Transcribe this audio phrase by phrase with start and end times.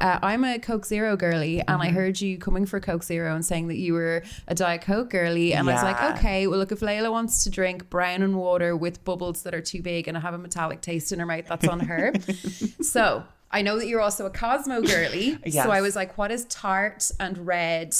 [0.00, 1.82] Uh, I'm a Coke Zero girly, and Mm-hmm.
[1.82, 5.10] I heard you coming for Coke Zero and saying that you were a Diet Coke
[5.10, 5.52] girly.
[5.54, 8.76] And I was like, okay, well, look, if Laylah wants to drink brown and water
[8.76, 11.68] with bubbles that are too big and have a metallic taste in her mouth, that's
[11.68, 12.12] on her.
[12.82, 15.38] so I know that you're also a Cosmo girly.
[15.44, 15.64] Yes.
[15.64, 17.94] So I was like, what is tart and red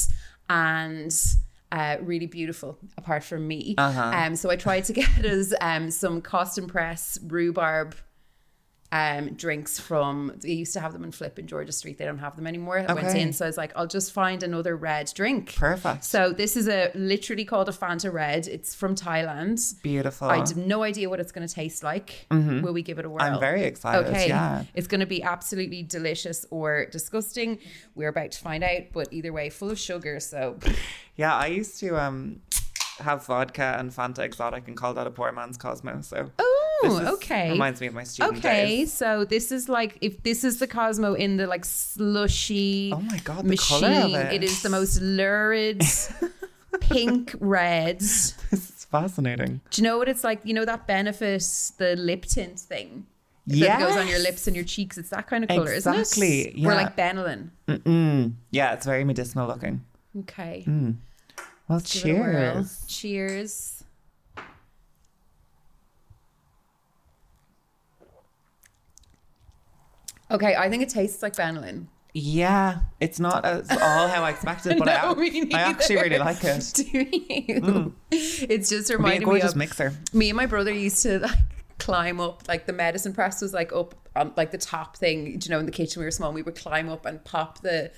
[0.49, 1.15] and
[1.73, 3.75] uh, really beautiful apart from me?
[3.79, 4.13] Uh-huh.
[4.15, 7.95] Um, so I tried to get us um, some Cawston Press rhubarb
[8.93, 11.97] um, drinks from they used to have them in Flip in Georgia Street.
[11.99, 12.85] They don't have them anymore.
[12.89, 15.55] I went in, so I was like, I'll just find another red drink.
[15.57, 16.05] Perfect.
[16.05, 18.49] So this is a literally called a Fanta Red.
[18.49, 19.81] It's from Thailand.
[19.83, 20.29] Beautiful.
[20.29, 22.27] I have no idea what it's going to taste like.
[22.31, 23.21] Will we give it a whirl?
[23.21, 23.35] Mm-hmm.
[23.35, 24.09] I'm very excited.
[24.09, 24.65] Okay, Yeah.
[24.75, 27.59] it's going to be absolutely delicious or disgusting.
[27.95, 30.19] We're about to find out, but either way, full of sugar.
[30.21, 30.59] So
[31.17, 32.41] Yeah, I used to um
[32.99, 36.01] have vodka and Fanta Exotic and call that a poor man's Cosmo.
[36.03, 36.31] So
[36.83, 37.51] this oh, is- okay.
[37.51, 38.93] reminds me of my student Okay, days.
[38.93, 43.19] so this is like if this is the Cosmo in the like slushy Oh my
[43.19, 43.81] god, the machine.
[43.81, 44.33] color of it.
[44.35, 45.83] it is the most lurid
[46.81, 48.33] pink reds.
[48.51, 49.61] This is fascinating.
[49.71, 50.41] Do you know what it's like?
[50.45, 51.43] You know that benefit,
[51.79, 53.07] the lip tint thing
[53.47, 54.97] that goes on your lips and your cheeks.
[54.99, 56.67] It's that kind of color, Exactly, isn't it?
[56.67, 56.75] Or yeah.
[56.75, 57.51] like Benylin.
[57.69, 58.33] Mm-mm.
[58.51, 59.85] Yeah, it's very medicinal looking.
[60.21, 60.65] Okay.
[60.67, 60.97] Mm.
[61.69, 62.53] Well, it a whirl.
[62.65, 62.85] cheers.
[62.89, 63.80] Cheers.
[70.31, 71.87] Okay, I think it tastes like Benylin.
[72.13, 76.19] Yeah, it's not as all how I expected, but I, No, me I actually really
[76.19, 76.73] like it.
[76.75, 77.61] Do you?
[77.61, 77.93] Mm.
[78.11, 79.93] It's just It'd be a reminding me of mixer.
[80.13, 81.39] me and my brother used to like
[81.79, 85.47] climb up like the medicine press was like up on like the top thing do
[85.49, 87.91] you know in the kitchen we were small we would climb up and pop the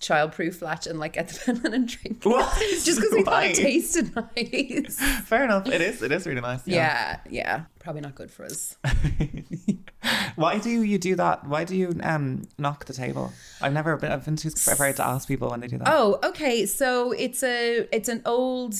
[0.00, 2.22] childproof latch and like get the pen and drink.
[2.24, 2.56] What?
[2.84, 5.66] just because we thought it tasted nice Fair enough.
[5.68, 6.02] It is.
[6.02, 6.66] It is really nice.
[6.66, 8.76] yeah yeah probably not good for us
[10.36, 11.46] Why do you do that?
[11.46, 13.32] Why do you um knock the table?
[13.60, 14.12] I've never been.
[14.12, 15.88] I've been too afraid to ask people when they do that.
[15.88, 18.74] oh okay so it's a it's an old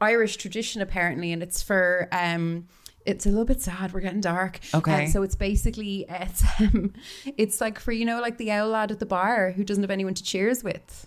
[0.00, 2.66] irish tradition apparently and it's for um
[3.06, 3.92] it's a little bit sad.
[3.92, 4.60] We're getting dark.
[4.74, 5.04] Okay.
[5.04, 6.92] Uh, so it's basically it's um,
[7.36, 9.90] it's like for you know like the owl lad at the bar who doesn't have
[9.90, 11.06] anyone to cheers with.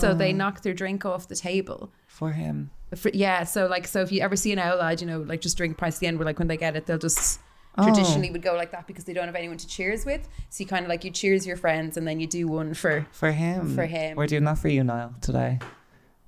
[0.00, 1.92] So they knock their drink off the table.
[2.06, 2.70] for him.
[2.96, 3.44] For, yeah.
[3.44, 5.76] So like so if you ever see an owl lad, you know like just drink
[5.76, 6.18] price at the end.
[6.18, 7.40] Where like when they get it, they'll just
[7.78, 7.84] Oh.
[7.84, 10.26] traditionally would go like that because they don't have anyone to cheers with.
[10.48, 13.06] So you kind of like you cheers your friends and then you do one for
[13.12, 13.76] For him.
[13.76, 14.16] For him.
[14.16, 15.60] We're doing that for you, Niall, today.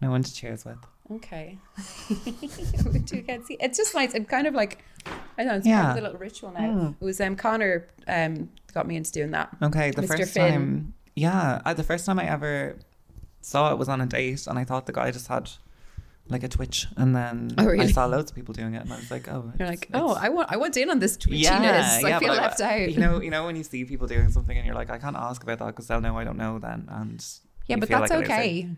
[0.00, 0.78] No one to cheers with.
[1.10, 1.58] Okay.
[3.26, 3.56] get see.
[3.60, 4.14] It's just nice.
[4.14, 5.54] I'm kind of like, I don't know.
[5.56, 6.94] It's kind of a little ritual now.
[7.00, 9.54] It was um Connor um got me into doing that.
[9.62, 10.18] Okay, the Mr.
[10.18, 10.52] first Finn.
[10.52, 10.94] time.
[11.14, 12.76] Yeah, uh, the first time I ever
[13.42, 15.50] saw it was on a date, and I thought the guy just had
[16.28, 17.86] like a twitch, and then Oh, really?
[17.86, 20.14] I saw loads of people doing it, and I was like, oh, You're like, oh,
[20.14, 21.40] I want, I want in on this twitchiness.
[21.42, 22.90] yeah, I yeah, feel left out.
[22.90, 25.16] You know, you know when you see people doing something, and you're like, I can't
[25.16, 27.22] ask about that because they'll know I don't know then, and
[27.66, 28.68] yeah, but that's like okay.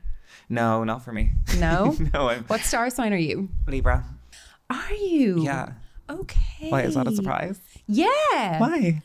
[0.48, 1.32] No, not for me.
[1.58, 1.96] No.
[2.14, 3.48] no, I'm what star sign are you?
[3.66, 4.04] Libra.
[4.70, 5.42] Are you?
[5.42, 5.72] Yeah.
[6.08, 6.68] Okay.
[6.70, 7.60] Why is that a surprise?
[7.86, 8.58] Yeah.
[8.58, 9.02] Why?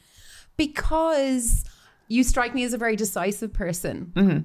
[0.57, 1.63] Because
[2.07, 4.11] you strike me as a very decisive person.
[4.15, 4.39] Mm-hmm.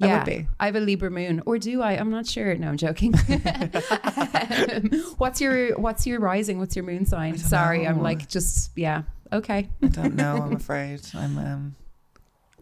[0.00, 0.46] I Yeah, would be.
[0.60, 1.92] I have a Libra moon, or do I?
[1.94, 2.54] I'm not sure.
[2.54, 3.14] No, I'm joking.
[3.16, 6.58] Um, what's your What's your rising?
[6.58, 7.36] What's your moon sign?
[7.36, 9.02] Sorry, I'm like just yeah.
[9.32, 10.36] Okay, I don't know.
[10.36, 11.00] I'm afraid.
[11.14, 11.36] I'm.
[11.38, 11.76] Um,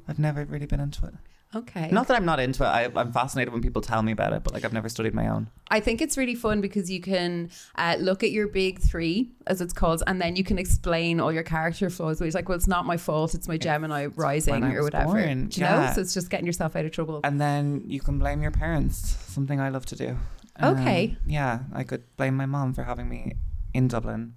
[0.08, 1.14] I've never really been into it.
[1.54, 1.88] Okay.
[1.90, 2.66] Not that I'm not into it.
[2.66, 5.28] I, I'm fascinated when people tell me about it, but like I've never studied my
[5.28, 5.48] own.
[5.70, 9.60] I think it's really fun because you can uh, look at your big three, as
[9.60, 12.20] it's called, and then you can explain all your character flaws.
[12.20, 15.12] It's like, well, it's not my fault; it's my Gemini rising or whatever.
[15.14, 15.90] born, Do you know?
[15.94, 17.20] So it's just getting yourself out of trouble.
[17.24, 18.96] And then you can blame your parents.
[19.32, 20.16] Something I love to do.
[20.58, 21.16] Um, Okay.
[21.26, 23.34] yeah, I could blame my mom for having me
[23.74, 24.34] in Dublin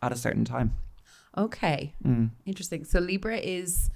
[0.00, 0.74] at a certain time.
[1.36, 2.30] Okay, Mm.
[2.46, 2.84] interesting.
[2.84, 3.90] So Libra is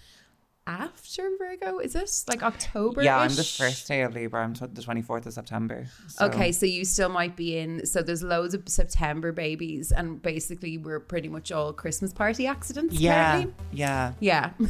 [0.66, 3.02] after Virgo, is this like October?
[3.02, 4.44] Yeah, I'm the first day of Libra.
[4.44, 5.86] I'm tw- the 24th of September.
[6.06, 7.84] so- Okay, so you still might be in.
[7.84, 12.94] So there's loads of September babies, and basically we're pretty much all Christmas party accidents.
[12.94, 13.54] Yeah, apparently.
[13.72, 14.12] yeah.
[14.20, 14.50] yeah.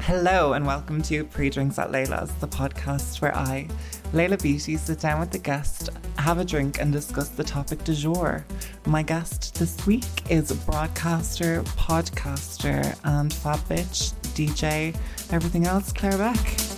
[0.00, 3.66] Hello and welcome to Pre Drinks at Laylah's, the podcast where I,
[4.12, 7.94] Laylah Beattie, sit down with the guest, have a drink, and discuss the topic du
[7.94, 8.44] jour.
[8.86, 14.96] My guest this week is broadcaster, podcaster, and fab bitch, DJ,
[15.30, 16.77] everything else, Claire Beck.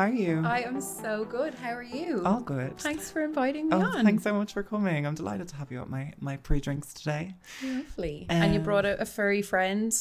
[0.00, 0.42] Are you?
[0.44, 1.54] I am so good.
[1.54, 2.22] How are you?
[2.24, 2.78] All good.
[2.78, 4.04] Thanks for inviting me Oh, on.
[4.04, 5.06] thanks so much for coming.
[5.06, 7.34] I'm delighted to have you at my, my pre drinks today.
[7.64, 8.26] Lovely.
[8.28, 9.92] and you Um, brought a, a furry friend.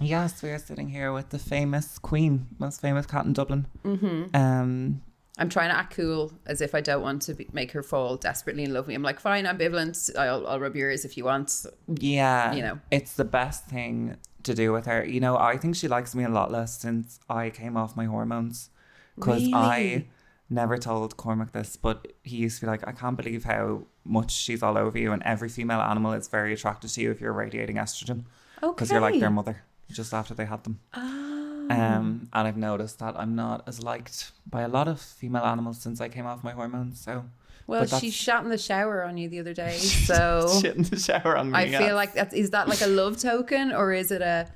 [0.00, 3.66] Yes, we are sitting here with the famous queen, most famous cat in Dublin.
[3.84, 4.34] Mm-hmm.
[4.36, 5.00] Um,
[5.38, 8.16] I'm trying to act cool as if I don't want to be, make her fall
[8.16, 8.94] desperately in love with me.
[8.94, 10.16] I'm like, fine, ambivalent.
[10.18, 11.64] I'll, I'll rub yours if you want.
[11.88, 12.78] yeah, You know.
[12.90, 15.04] it's the best thing to do with her.
[15.04, 18.04] You know, I think she likes me a lot less since I came off my
[18.06, 18.70] hormones
[19.16, 20.06] because I
[20.48, 24.30] never told Cormac this, but he used to be like, I can't believe how much
[24.30, 27.32] she's all over you, and every female animal is very attracted to you if you're
[27.32, 28.24] radiating estrogen
[28.62, 28.72] Okay.
[28.74, 30.80] because you're like their mother just after they had them.
[30.94, 31.66] Oh.
[31.68, 35.80] Um, and I've noticed that I'm not as liked by a lot of female animals
[35.80, 37.00] since I came off my hormones.
[37.00, 37.24] So
[37.66, 39.76] well, she shot in the shower on you the other day.
[40.06, 41.58] So shit in the shower on me.
[41.58, 41.82] I yes.
[41.84, 44.48] feel like that's, is that like a love token or is it a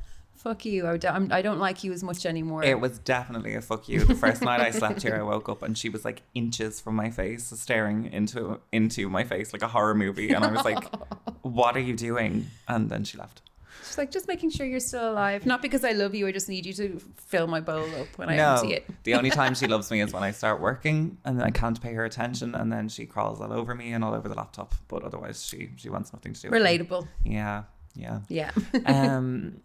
[0.43, 0.87] fuck you?
[0.87, 2.65] I don't, I'm- don't like you as much anymore.
[2.65, 4.05] It was definitely a fuck you.
[4.05, 6.97] The first night I slept here, I woke up and she was like inches from
[6.97, 10.83] my face, staring into into my face like a horror movie, and I was like,
[11.43, 13.43] "What are you doing?" And then she left.
[13.85, 15.47] She's like, just making sure you're still alive.
[15.47, 16.27] Not because I love you.
[16.27, 18.87] I just need you to fill my bowl up when I no, empty it.
[19.05, 21.81] the only time she loves me is when I start working, and then I can't
[21.81, 24.75] pay her attention, and then she crawls all over me and all over the laptop.
[24.87, 26.51] But otherwise, she she wants nothing to do.
[26.51, 26.69] with me.
[26.69, 27.09] Relatable.
[27.25, 27.65] Yeah,
[27.97, 28.21] yeah.
[28.29, 28.51] Yeah.
[28.87, 29.61] um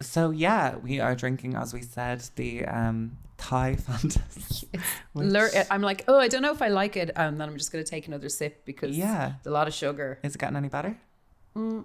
[0.00, 4.68] so yeah we are drinking as we said the um thai fantasy
[5.12, 7.10] which- I'm like, oh, I don't know if I like it.
[7.16, 9.74] And then I'm just going to take another sip because yeah it's a lot of
[9.74, 10.18] sugar.
[10.22, 10.96] is it getting any better
[11.56, 11.84] Mm.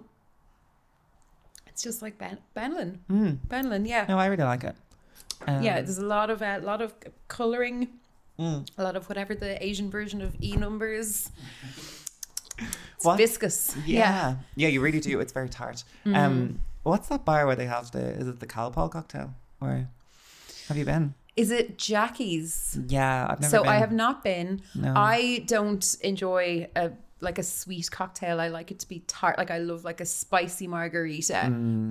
[1.66, 2.98] It's just like ben- Benylin.
[3.10, 3.38] mm.
[3.48, 4.06] Benylin, yeah.
[4.08, 4.76] no i really like it
[5.46, 6.94] um, yeah, there's a lot of a lot of
[7.28, 7.88] coloring,
[8.38, 8.66] mm.
[8.78, 11.30] a lot of whatever the Asian version of E numbers.
[12.58, 13.18] It's What?
[13.18, 13.76] viscous.
[13.84, 14.36] yeah.
[14.54, 16.16] yeah you really do it's very tart Mm-hmm.
[16.16, 19.88] um what's that bar where they have the is it the calpol cocktail or
[20.68, 22.78] have you been Is it Jackie's?
[22.88, 24.62] yeah i've never so been I have not been.
[24.74, 24.92] No.
[24.96, 28.40] I don't enjoy a like a sweet cocktail.
[28.40, 29.38] I like it to be tart.
[29.38, 31.40] Like I love like a spicy margarita,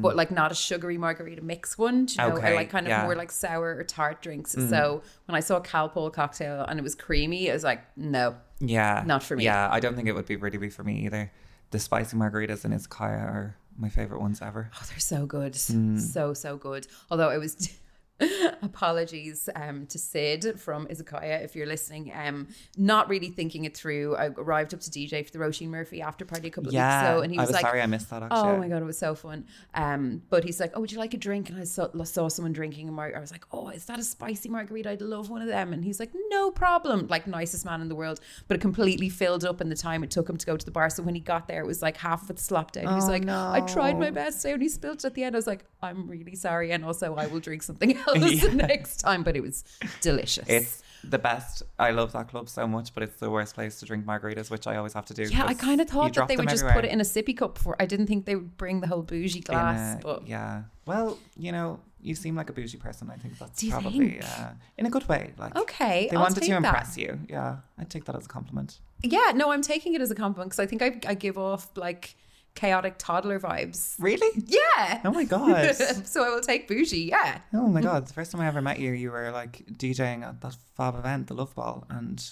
[0.03, 2.05] but like not a sugary margarita mix one.
[2.05, 2.55] Do you know, I Mm.
[2.55, 3.01] Like kind of yeah.
[3.01, 3.05] Mm.
[3.05, 4.51] more like sour or tart drinks.
[4.73, 8.35] So when I saw a Calpol cocktail and it was creamy, I was like, no.
[8.59, 9.43] yeah Not for me.
[9.45, 11.23] yeah i don't think it would be really be for me either
[11.71, 15.53] the spicy margaritas in izakaya are my favorite ones ever Oh, they're so good.
[15.53, 15.99] Mm.
[15.99, 16.87] So, so good.
[17.11, 17.55] Although I was
[18.61, 22.11] apologies um, to Sid from Izakaya if you're listening.
[22.15, 22.47] Um,
[22.77, 24.15] not really thinking it through.
[24.15, 27.01] I arrived up to DJ for the Roisin Murphy after party a couple of yeah
[27.01, 28.67] weeks ago and he i was, was like sorry i missed that actually Oh my
[28.67, 29.45] god, it was so fun.
[29.73, 32.53] Um, but he's like, "Oh, would you like a drink?" And I saw, saw someone
[32.53, 33.17] drinking a margarita.
[33.17, 34.89] I was like, "Oh, is that a spicy margarita?
[34.91, 37.95] I'd love one of them." And he's like, "No problem." Like nicest man in the
[37.95, 40.65] world, but it completely filled up in the time it took him to go to
[40.65, 40.89] the bar.
[40.89, 42.87] So when he got there, it was like half of it slopped out.
[42.87, 45.35] He was Oh, like, "I tried my best." And he spilled it at the end.
[45.35, 48.53] I was like, "I'm really sorry," and also I will drink something else Yeah.
[48.53, 49.23] next time.
[49.23, 49.63] But it was
[50.01, 50.47] delicious.
[50.47, 51.63] It's the best.
[51.77, 54.65] I love that club so much, but it's the worst place to drink margaritas, which
[54.67, 55.23] I always have to do.
[55.23, 56.81] yeah, I kind of thought that they would just everywhere.
[56.81, 57.57] put it in a sippy cup.
[57.57, 59.99] For I didn't think they would bring the whole bougie glass.
[59.99, 60.63] a- but yeah.
[60.85, 63.09] Well, you know, you seem like a bougie person.
[63.11, 65.33] I think that's probably uh, in a good way.
[65.37, 66.57] Like okay, they I'll wanted to that.
[66.57, 67.19] impress you.
[67.29, 68.79] Yeah, I take that as a compliment.
[69.03, 71.69] Yeah, no, I'm taking it as a compliment because I think I, I give off
[71.75, 72.15] like
[72.55, 73.95] chaotic toddler vibes.
[73.99, 74.43] Really?
[74.45, 75.01] Yeah.
[75.05, 75.75] Oh my god.
[76.05, 77.03] so I will take bougie.
[77.09, 77.39] Yeah.
[77.53, 78.07] Oh my god!
[78.07, 81.27] The first time I ever met you, you were like DJing at that fab event,
[81.27, 82.23] the Love Ball, and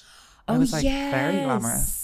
[0.48, 2.02] Oh, it was like very glamorous.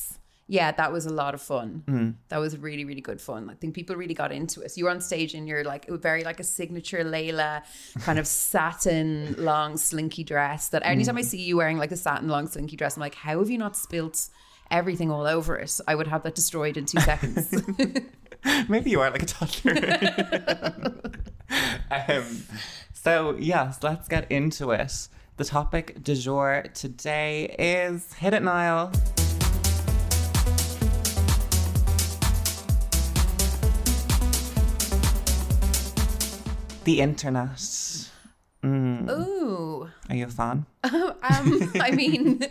[0.51, 1.83] Yeah, that was a lot of fun.
[1.87, 2.15] Mm.
[2.29, 3.51] That was really, really good fun.
[3.51, 4.71] I think people really got into it.
[4.71, 7.61] So you were on stage and you're like, it was very like a signature Laylah
[8.01, 10.69] kind of satin long slinky dress.
[10.69, 11.19] That anytime Mm.
[11.19, 13.59] I see you wearing like a satin long slinky dress, I'm like, how have you
[13.59, 14.29] not spilt
[14.71, 15.79] everything all over it?
[15.87, 17.53] I would have that destroyed in two seconds.
[18.69, 21.01] Maybe you are like a toddler.
[22.07, 22.43] um,
[22.93, 25.07] so, yes, let's get into it.
[25.37, 28.91] The topic du jour today is Hit It Niall.
[36.83, 38.09] The internet.
[38.63, 39.09] Mm.
[39.09, 39.89] Ooh.
[40.09, 40.65] Are you a fan?
[40.83, 42.45] um, I mean,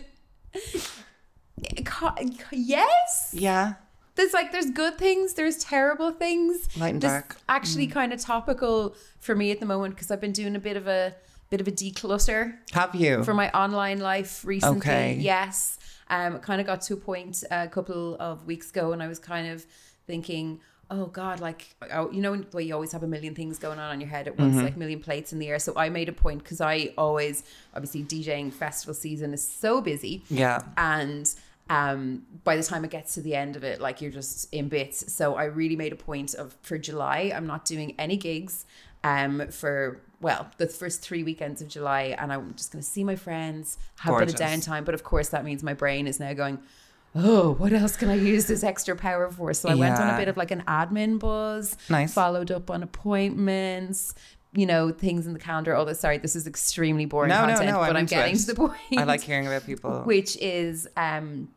[2.52, 3.30] yes.
[3.32, 3.74] Yeah.
[4.18, 6.68] There's like there's good things, there's terrible things.
[6.76, 7.36] Light and This dark.
[7.48, 10.76] Actually, kind of topical for me at the moment because I've been doing a bit
[10.76, 11.14] of a
[11.50, 13.22] bit of a declutter Have you?
[13.22, 14.78] for my online life recently.
[14.78, 15.16] Okay.
[15.20, 15.78] Yes,
[16.10, 19.20] um, kind of got to a point a couple of weeks ago, and I was
[19.20, 19.64] kind of
[20.06, 20.60] thinking.
[20.90, 21.40] Oh God!
[21.40, 24.08] Like oh, you know, where you always have a million things going on on your
[24.08, 25.58] head at once, like a million plates in the air.
[25.58, 27.42] So I made a point because I always,
[27.74, 30.62] obviously, DJing festival season is so busy, yeah.
[30.78, 31.30] and
[31.70, 34.68] um, by the time it gets to the end of it, like you're just in
[34.68, 35.12] bits.
[35.12, 38.64] So I really made a point of for July, I'm not doing any gigs
[39.04, 43.04] um, for well the first three weekends of July, and I'm just going to see
[43.04, 44.66] my friends, have a bit of Gorgeous.
[44.66, 44.84] downtime.
[44.84, 46.58] But of course, that means my brain is now going.
[47.14, 49.54] Oh, what else can I use this extra power for?
[49.54, 52.12] So I went on a bit of like an admin buzz, Nice.
[52.12, 54.14] followed up on appointments,
[54.52, 55.74] you know, things in the calendar.
[55.74, 58.46] Although, sorry, this is extremely boring No, no, content, no, but I'm I'm getting to
[58.46, 60.02] the point I like hearing about people.
[60.02, 61.48] which is um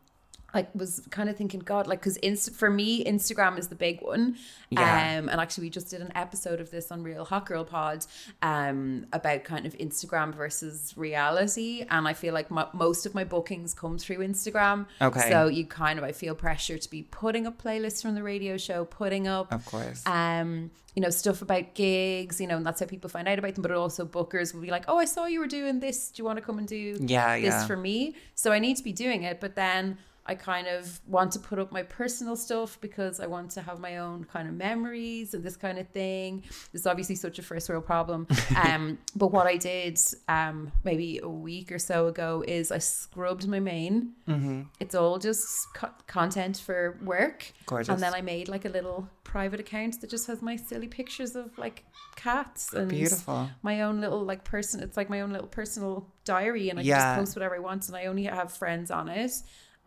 [0.53, 4.01] I was kind of thinking, God, like, because inst- for me, Instagram is the big
[4.01, 4.35] one.
[4.69, 5.17] Yeah.
[5.19, 8.05] Um, and actually, we just did an episode of this on Real Hot Girl Pod
[8.41, 11.85] um, about kind of Instagram versus reality.
[11.89, 14.87] And I feel like mo most of my bookings come through Instagram.
[15.01, 15.29] Okay.
[15.29, 18.57] So you kind of, I feel pressure to be putting up playlists from the radio
[18.57, 20.05] show, putting up Of course.
[20.05, 23.55] um, you know, stuff about gigs, you know, and that's how people find out about
[23.55, 23.61] them.
[23.61, 26.09] But also bookers will be like, Oh, I saw you were doing this.
[26.11, 27.65] Do you want to come and do Yeah, this yeah.
[27.67, 28.15] for me?
[28.35, 29.39] So I need to be doing it.
[29.39, 29.97] But then
[30.31, 33.79] I kind of want to put up my personal stuff because I want to have
[33.79, 36.43] my own kind of memories and this kind of thing.
[36.73, 38.27] It's obviously such a first world problem.
[38.71, 39.97] Um, but what I did
[40.27, 44.13] um, maybe a week or so ago is I scrubbed my main.
[44.27, 44.61] Mm-hmm.
[44.79, 47.51] It's all just co- content for work.
[47.65, 47.89] Gorgeous.
[47.89, 51.35] And then I made like a little private account that just has my silly pictures
[51.35, 51.85] of like
[52.15, 53.49] cats and Beautiful.
[53.63, 54.81] my own little like person.
[54.83, 56.97] It's like my own little personal diary, and I Yeah.
[56.99, 59.31] just post whatever I want, and I only have friends on it.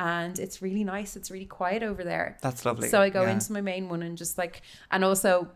[0.00, 1.14] And it's really nice.
[1.16, 2.36] It's really quiet over there.
[2.40, 2.88] That's lovely.
[2.88, 3.30] So I go Yeah.
[3.32, 5.48] into my main one and just like, and also,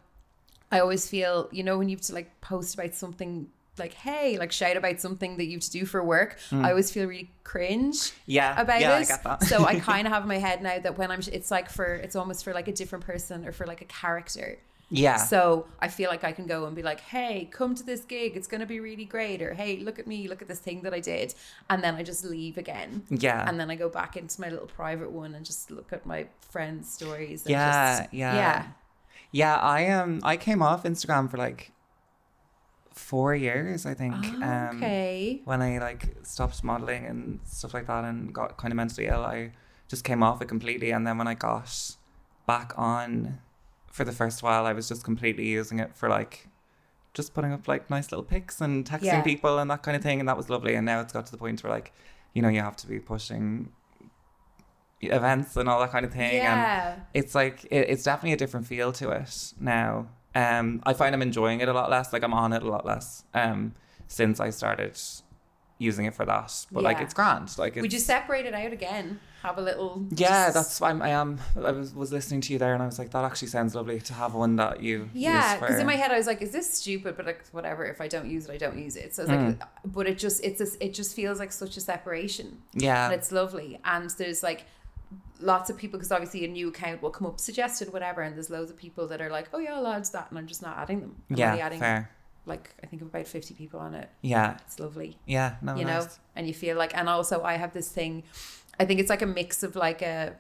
[0.70, 4.38] I always feel, you know, when you have to like post about something, like hey,
[4.38, 6.38] like shout about something that you have to do for work.
[6.52, 8.60] I always feel really cringe Yeah.
[8.60, 8.80] about Mm.
[8.82, 9.00] yeah, it.
[9.00, 9.42] I get that.
[9.44, 11.84] so I kind of have in my head now that when I'm, it's like for,
[11.94, 14.58] it's almost for like a different person or for like a character.
[14.90, 15.16] Yeah.
[15.16, 18.36] So I feel like I can go and be like, hey, come to this gig.
[18.36, 19.42] It's going to be really great.
[19.42, 20.28] Or hey, look at me.
[20.28, 21.34] Look at this thing that I did.
[21.68, 23.02] And then I just leave again.
[23.10, 23.48] yeah.
[23.48, 26.26] And then I go back into my little private one and just look at my
[26.40, 27.42] friends' stories.
[27.42, 28.34] And Yeah, just, yeah.
[28.34, 28.66] Yeah.
[29.30, 31.72] Yeah, I um I came off Instagram for like
[32.92, 34.14] four years, I think.
[34.42, 35.42] Um okay.
[35.44, 39.22] when I like stopped modeling and stuff like that and got kind of mentally ill,
[39.22, 39.52] I
[39.86, 40.92] just came off it completely.
[40.92, 41.96] And then when I got
[42.46, 43.38] back on
[43.98, 46.46] for the first while, I was just completely using it for like
[47.14, 49.22] just putting up like nice little pics and texting Yeah.
[49.22, 50.20] people and that kind of thing.
[50.20, 50.74] And that was lovely.
[50.76, 51.92] And now it's got to the point where like,
[52.32, 53.72] you know, you have to be pushing
[55.00, 56.46] events and all that kind of thing.
[56.46, 56.96] And Yeah.
[57.14, 60.06] it's like it, it's definitely a different feel to it now.
[60.34, 62.12] Um, I find I'm enjoying it a lot less.
[62.12, 63.24] Like I'm on it a lot less.
[63.34, 63.74] Um,
[64.06, 64.96] since I started
[65.78, 66.66] using it for that.
[66.72, 67.56] But like it's grand.
[67.58, 69.20] Like it's, Would you separate it out again?
[69.42, 70.04] Have a little.
[70.10, 71.38] Yeah, just- that's I'm, I am.
[71.56, 74.00] I was, was listening to you there, and I was like, that actually sounds lovely
[74.00, 75.08] to have one that you.
[75.14, 77.84] Yeah, because for- in my head I was like, "Is this stupid?" But like, whatever.
[77.86, 79.14] If I don't use it, I don't use it.
[79.14, 79.60] So it's Mm.
[79.60, 82.58] like, but it just it's a, it just feels like such a separation.
[82.74, 83.78] yeah, and it's lovely.
[83.84, 84.64] And there's like
[85.40, 88.50] lots of people because obviously a new account will come up suggested whatever, and there's
[88.50, 90.76] loads of people that are like, oh yeah, I'll add that, and I'm just not
[90.78, 91.14] adding them.
[91.30, 92.10] I'm yeah, adding fair.
[92.48, 94.08] Like I think of about fifty people on it.
[94.22, 96.06] Yeah, It's lovely, yeah, no, you know.
[96.34, 98.24] And you feel like, and also I have this thing.
[98.80, 100.36] I think it's like a mix of like a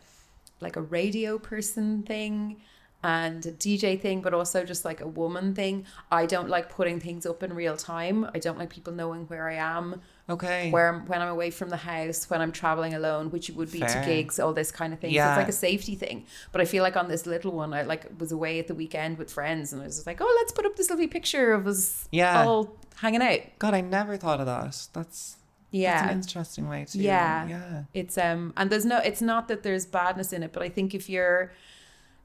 [0.60, 2.56] like a radio person thing
[3.04, 5.86] and a DJ thing, but also just like a woman thing.
[6.10, 8.28] I don't like putting things up in real time.
[8.34, 10.70] I don't like people knowing where I am Okay.
[10.70, 13.80] where I'm, when I'm away from the house, when I'm traveling alone, which would be
[13.80, 13.88] Fair.
[13.88, 15.14] to gigs, all this kind of thing.
[15.14, 16.26] So it's like a safety thing.
[16.52, 19.16] But I feel like on this little one, I like was away at the weekend
[19.18, 21.66] with friends, and I was just like, oh, let's put up this lovely picture of
[21.66, 22.44] us Yeah.
[22.44, 23.40] all hanging out.
[23.58, 24.64] God, I never thought of that.
[24.64, 25.32] That's that's
[25.72, 26.12] an Yeah.
[26.12, 26.98] interesting way to.
[26.98, 27.46] Yeah.
[27.48, 30.68] yeah, It's um and there's no it's not that there's badness in it, but I
[30.68, 31.52] think if you're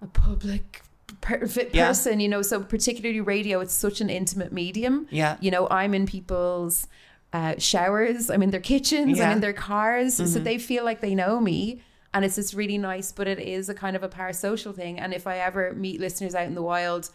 [0.01, 0.81] a public
[1.21, 1.87] per- fit Yeah.
[1.87, 5.07] person, you know, so particularly radio, it's such an intimate medium.
[5.09, 6.87] yeah, you know, I'm in people's
[7.33, 9.25] uh, showers, I'm in their kitchens, Yeah.
[9.27, 10.43] I'm in their cars, so Mhm.
[10.43, 11.81] they feel like they know me.
[12.13, 14.99] And it's just really nice, but it is a kind of a parasocial thing.
[14.99, 17.09] And if I ever meet listeners out in the wild,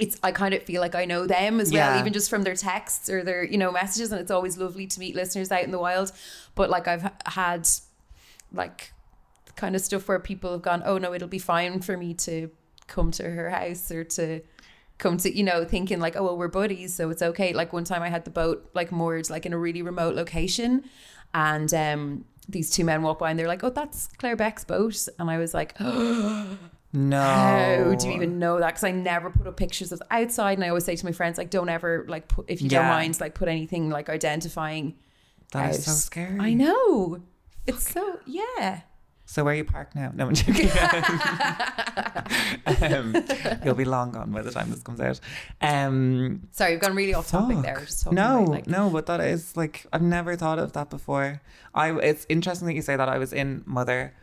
[0.00, 2.00] it's I kind of feel like I know them as well, Yeah.
[2.00, 4.10] even just from their texts or their you know messages.
[4.10, 6.10] And it's always lovely to meet listeners out in the wild.
[6.56, 7.68] But like I've had
[8.52, 8.92] like
[9.56, 12.50] kind of stuff where people have gone, oh no, it'll be fine for me to
[12.88, 14.40] come to her house or to
[14.98, 17.52] come to you know thinking like oh well we're buddies so it's okay.
[17.52, 20.84] Like one time i had the boat like moored like in a really remote location
[21.34, 25.06] and um these two men walk by and they're like oh that's claire beck's boat.
[25.18, 26.58] And i was like oh,
[26.92, 27.20] no.
[27.20, 28.68] how do you even know that?
[28.68, 31.38] Because i never put up pictures of outside and i always say to my friends
[31.38, 34.94] like don't ever like put if you don't mind like put anything like identifying
[35.52, 36.40] That is so scary.
[36.40, 37.20] i know.
[37.66, 38.80] It's so yeah
[39.30, 40.10] So where are you park now?
[40.14, 40.70] No, I'm joking.
[42.66, 43.14] um,
[43.62, 45.20] you'll be long gone by the time this comes out.
[45.60, 47.86] Um, Sorry, we've gone really off topic there.
[48.10, 51.42] No, about, like, no, but that is like I've never thought of that before.
[51.74, 53.10] I it's interesting that you say that.
[53.10, 54.14] I was in Mother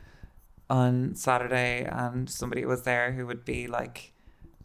[0.72, 4.12] on Saturday, and somebody was there who would be like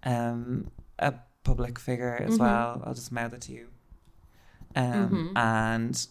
[0.05, 1.13] um, a
[1.45, 2.41] public figure as Mhm.
[2.41, 2.83] well.
[2.87, 3.67] I'll just mouth it to you.
[4.75, 5.39] Um, Mhm.
[5.39, 6.07] and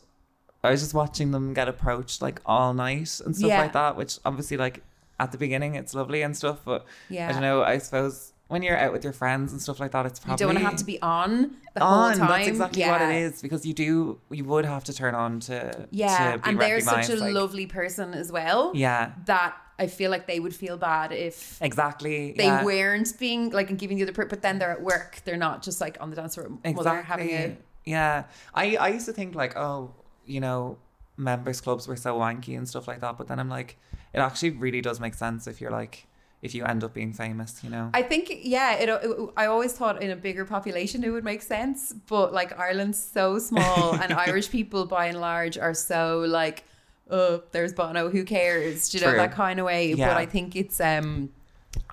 [0.63, 3.61] I was just watching them get approached like all night and stuff Yeah.
[3.61, 4.83] like that, which obviously like
[5.19, 7.29] at the beginning it's lovely and stuff, but Yeah.
[7.29, 7.63] I don't know.
[7.63, 10.53] I suppose when you're out with your friends and stuff like that, it's probably You
[10.53, 12.17] don't have to be on the on.
[12.17, 12.27] whole time.
[12.39, 13.27] That's exactly what it Yeah.
[13.27, 14.19] is because you do.
[14.31, 17.33] You would have to turn on to Yeah, to be and they're such a like-
[17.33, 22.33] lovely person as well Yeah, that I feel like they would feel bad if exactly.
[22.37, 22.65] they yeah.
[22.65, 25.21] weren't being like and giving you the other per but then they're at work.
[25.23, 26.49] They're not just like on the dance floor.
[26.65, 28.23] Well, they're having a Yeah,
[28.53, 29.91] I I used to think like, oh,
[30.29, 30.77] you know,
[31.17, 33.77] members clubs were so wanky and stuff like that, but then I'm like,
[34.13, 36.07] it actually really does make sense if you're like,
[36.41, 37.89] if you end up being famous, you know.
[37.93, 39.29] I think yeah, it, it.
[39.35, 43.39] I always thought in a bigger population it would make sense, but like Ireland's so
[43.39, 46.63] small, and Irish people by and large are so like,
[47.09, 48.89] oh, there's Bono, who cares?
[48.89, 49.19] Do you know True.
[49.19, 49.93] that kind of way?
[49.93, 50.07] Yeah.
[50.07, 51.29] But I think it's um.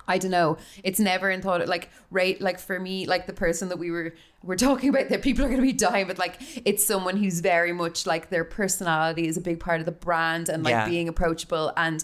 [0.07, 0.57] I don't know.
[0.83, 4.13] It's never in thought like right like for me like the person that we were
[4.43, 7.39] we're talking about that people are going to be dying but like it's someone who's
[7.41, 10.87] very much like their personality is a big part of the brand and like Yeah.
[10.87, 12.03] being approachable and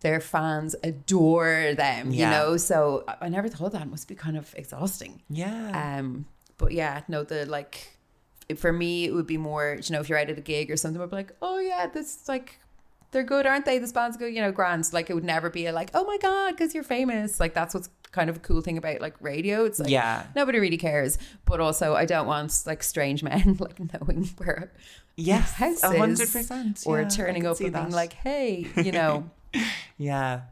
[0.00, 4.54] their fans adore them you know so I- never thought that must be kind of
[4.56, 5.98] exhausting yeah.
[5.98, 6.26] um
[6.58, 7.96] but yeah no the like
[8.56, 10.76] for me it would be more you know if you're out at a gig or
[10.76, 12.58] something I'd be like oh yeah this like
[13.14, 15.64] they're good aren't they this band's good you know grand like it would never be
[15.66, 18.60] a like oh my god because you're famous like that's what's kind of a cool
[18.60, 20.24] thing about like radio it's like yeah.
[20.36, 21.16] nobody really cares
[21.46, 24.70] but also I don't want like strange men like knowing where
[25.16, 25.52] Yes.
[25.54, 26.82] house A hundred is, percent.
[26.86, 29.30] or yeah, I turning up and being like hey you know
[29.98, 30.42] Yeah.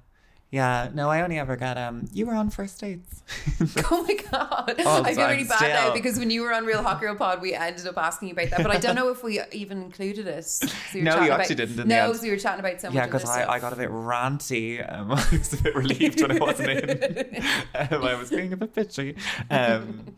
[0.53, 0.91] Yeah.
[0.93, 3.23] No, I only ever got um you were on first dates.
[3.91, 4.75] Oh my god!
[4.81, 7.15] Oh, I feel really I'm bad now because when you were on Real Hot Girl
[7.17, 9.83] Pod, we ended up asking you about that, but I don't know if we even
[9.83, 10.45] included it.
[10.45, 12.13] So were No, chatting you about- actually didn't in no, end.
[12.13, 13.11] because we were chatting about so yeah, much.
[13.11, 14.81] because I, I got a bit ranty.
[14.93, 17.43] Um, I was a bit relieved when I wasn't in.
[17.75, 19.17] um, I was being a bit bitchy.
[19.51, 20.15] Um,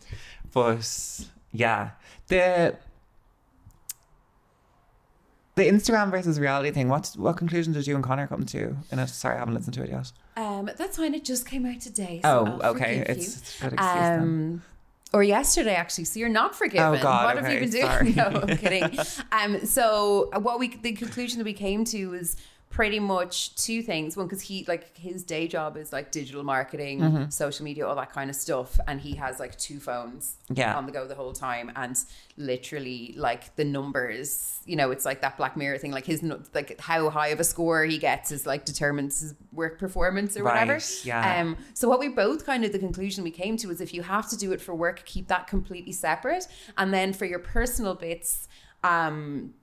[0.53, 1.91] but yeah,
[2.29, 2.77] the
[5.57, 6.89] the Instagram versus reality thing.
[6.89, 8.77] What what conclusion did you and Connor come to?
[8.91, 9.09] In it?
[9.09, 10.13] Sorry, I haven't listened to it yet.
[10.37, 11.15] Um, that's fine.
[11.15, 12.21] It just came out today.
[12.23, 13.05] So Oh, okay.
[13.07, 13.95] It's, it's a good excuse.
[13.97, 14.63] Um,
[15.13, 16.05] or yesterday actually.
[16.05, 16.99] So you're not forgiven.
[16.99, 17.85] Oh, God, what have you been doing?
[17.87, 18.13] sorry.
[18.13, 18.99] No, I'm kidding.
[19.33, 22.37] Um, so what we the conclusion that we came to was
[22.75, 24.17] pretty much two things.
[24.17, 27.31] One, because he like his day job is like digital marketing, Mm-hmm.
[27.31, 30.77] social media, all that kind of stuff, and he has like two phones Yeah.
[30.77, 31.97] on the go the whole time, and
[32.37, 34.59] literally like the numbers.
[34.67, 35.93] You know, it's like that Black Mirror thing.
[35.93, 36.21] Like his
[36.53, 40.43] like how high of a score he gets is like determines his work performance or
[40.43, 40.81] whatever.
[41.05, 41.41] Yeah.
[41.43, 44.03] Um, so what we both kind of the conclusion we came to is if you
[44.03, 47.95] have to do it for work, keep that completely separate, and then for your personal
[47.95, 48.49] bits,
[48.83, 49.55] um,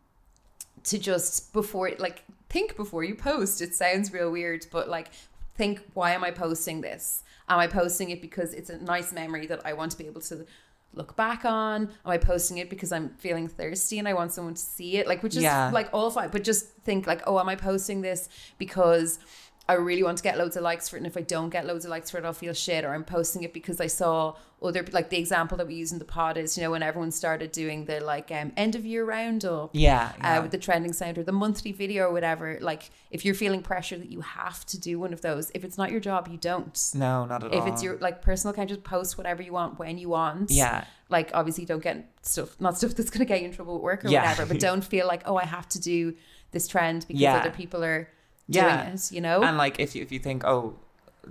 [0.84, 3.62] to just before like think before you post.
[3.62, 5.08] It sounds real weird, but like
[5.56, 7.24] think why am I posting this?
[7.50, 10.22] Am I posting it because it's a nice memory that I want to be able
[10.22, 10.46] to
[10.94, 11.84] look back on?
[12.06, 15.08] Am I posting it because I'm feeling thirsty and I want someone to see it?
[15.08, 15.70] Like, which is Yeah.
[15.72, 19.20] like all fine, but just think like, oh, am I posting this because
[19.70, 21.66] I really want to get loads of likes for it, and if I don't get
[21.66, 22.84] loads of likes for it, I'll feel shit.
[22.84, 25.98] Or I'm posting it because I saw other like the example that we use in
[25.98, 29.04] the pod is you know when everyone started doing the like um, end of year
[29.04, 30.38] roundup Yeah, yeah.
[30.38, 32.58] uh, with the trending sound or the monthly video or whatever.
[32.62, 35.78] Like if you're feeling pressure that you have to do one of those, if it's
[35.78, 36.78] not your job, you don't.
[36.94, 37.58] no, not at all.
[37.60, 40.52] If it's your like personal account, just post whatever you want when you want.
[40.52, 43.82] yeah, Like obviously don't get stuff, not stuff that's gonna get you in trouble at
[43.82, 44.22] work or Yeah.
[44.30, 44.46] whatever.
[44.46, 46.14] But don't feel like oh I have to do
[46.52, 47.38] this trend because Yeah.
[47.38, 48.10] other people are
[48.50, 48.94] doing Yeah.
[48.94, 49.12] it.
[49.12, 49.44] You know.
[49.44, 50.76] and like if you if you think oh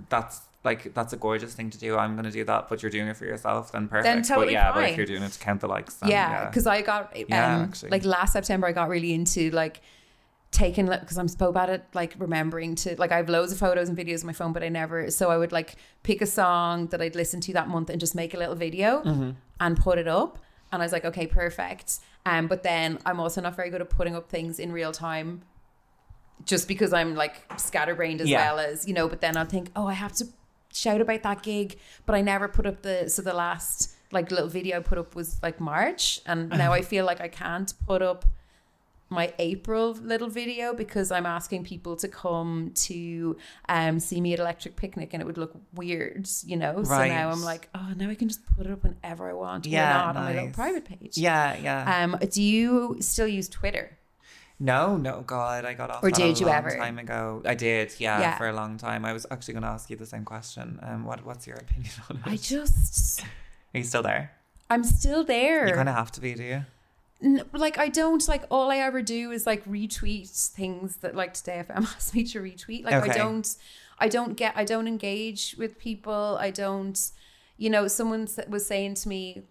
[0.09, 3.07] that's like that's a gorgeous thing to do i'm gonna do that but you're doing
[3.07, 4.89] it for yourself then perfect Then totally but yeah but fine.
[4.91, 7.59] if you're doing it to count the likes then, yeah, because I got um, Yeah,
[7.67, 7.89] actually.
[7.89, 9.81] like last September I got really into like
[10.51, 13.87] taking because I'm so bad at like remembering to like I have loads of photos
[13.89, 15.09] and videos on my phone, but I never.
[15.09, 18.15] So I would like pick a song that I'd listen to that month and just
[18.15, 19.31] make a little video Mm-hmm.
[19.61, 20.37] and put it up.
[20.73, 21.99] And I was like, okay, perfect.
[22.25, 25.41] Um, but then I'm also not very good at putting up things in real time.
[26.45, 28.53] Just because I'm like scatterbrained as Yeah.
[28.53, 30.25] well as you know, but then I'll think, oh, I have to
[30.73, 34.47] shout about that gig, but I never put up the so the last like little
[34.49, 38.01] video I put up was like March, and now I feel like I can't put
[38.01, 38.25] up
[39.09, 43.35] my April little video because I'm asking people to come to
[43.67, 46.81] um see me at Electric Picnic, and it would look weird, you know.
[46.83, 49.65] So now I'm like, oh, now I can just put it up whenever I want,
[49.65, 51.17] Yeah, not on my little private page.
[51.17, 53.97] yeah yeah Um, do you still use Twitter?
[54.63, 56.03] No, no, God, I got off.
[56.03, 56.69] Or did a you long ever?
[56.77, 57.95] Time ago, I did.
[57.97, 58.37] Yeah, Yeah.
[58.37, 59.05] for a long time.
[59.05, 60.79] I was actually going to ask you the same question.
[60.83, 62.21] Um, what What's your opinion on it?
[62.25, 63.21] I just,
[63.73, 64.31] Are you still there?
[64.69, 65.67] I'm still there.
[65.67, 66.65] You kind of have to be, do you?
[67.23, 71.33] N- like I don't like all I ever do is like retweet things that like
[71.33, 72.83] Today FM asked me to retweet.
[72.85, 73.55] Like I don't,
[73.99, 76.37] I don't get, I don't engage with people.
[76.39, 76.99] I don't,
[77.57, 79.43] you know, someone was saying to me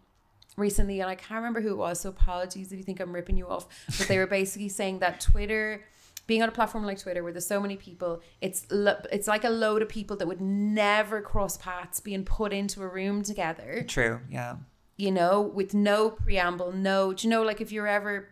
[0.60, 2.00] recently, and I can't remember who it was.
[2.00, 3.66] So apologies if you think I'm ripping you off,
[3.98, 5.82] but they were basically saying that Twitter.
[6.26, 9.42] Being on a platform like Twitter, where there's so many people, it's lo- it's like
[9.42, 13.84] a load of people that would never cross paths being put into a room together
[13.88, 14.20] True.
[14.30, 14.56] Yeah.
[14.96, 18.28] you know, with no preamble, no, do you know, like if you're ever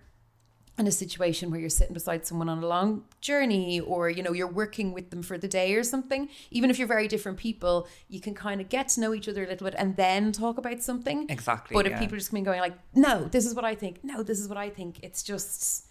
[0.78, 4.32] in a situation where you're sitting beside someone on a long journey or, you know,
[4.32, 7.88] you're working with them for the day or something, even if you're very different people,
[8.08, 10.56] you can kind of get to know each other a little bit and then talk
[10.56, 11.26] about something.
[11.28, 11.74] Exactly.
[11.74, 11.98] But if yeah.
[11.98, 14.48] people just come in going like, no, this is what I think, no, this is
[14.48, 15.86] what I think, it's just,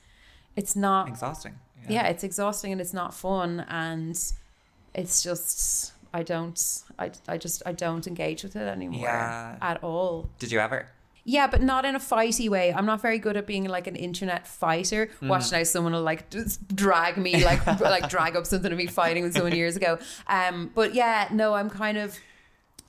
[0.56, 1.56] it's not, exhausting.
[1.90, 4.18] yeah, it's exhausting and it's not fun and
[4.94, 6.58] it's just, I don't,
[6.98, 9.58] I, I just, I don't engage with it anymore Yeah.
[9.62, 10.30] at all.
[10.40, 10.88] Did you ever?
[11.30, 12.74] Yeah, but not in a fighty way.
[12.74, 15.10] I'm not very good at being like an internet fighter.
[15.22, 15.28] Mm.
[15.28, 18.88] Watch now, someone will like just drag me, like like drag up something of me
[18.88, 20.00] fighting with someone years ago.
[20.28, 22.18] Um, but yeah, no, I'm kind of.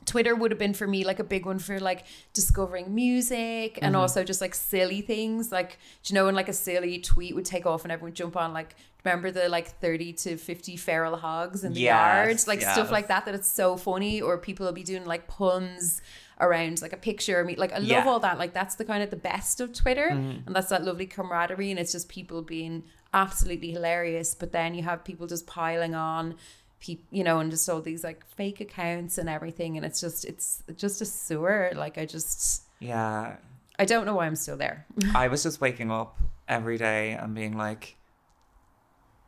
[0.05, 3.95] Twitter would have been for me like a big one for like discovering music and
[3.95, 5.53] also just like silly things.
[5.53, 8.17] Like, do you know when like a silly tweet would take off and everyone would
[8.17, 8.55] jump on?
[8.55, 8.75] Like,
[9.05, 12.47] remember the like 30 to 50 feral hogs in the Yes, yard?
[12.47, 14.23] Like stuff like that, that it's so funny.
[14.23, 16.01] Or people will be doing like puns
[16.41, 17.45] around like a picture.
[17.45, 18.05] Mean, like I love Yeah.
[18.07, 18.39] all that.
[18.39, 20.47] Like that's the kind of the best of Twitter, mm-hmm.
[20.47, 24.35] and that's that lovely camaraderie, and it's just people being absolutely hilarious.
[24.35, 26.37] But then you have people just piling on,
[26.81, 30.25] people you know, and just all these like fake accounts and everything, and it's just
[30.25, 31.73] it's just a sewer.
[31.75, 33.37] Like I just Yeah.
[33.81, 34.87] I don't know why I'm still there.
[35.15, 37.97] I was just waking up every day and being like,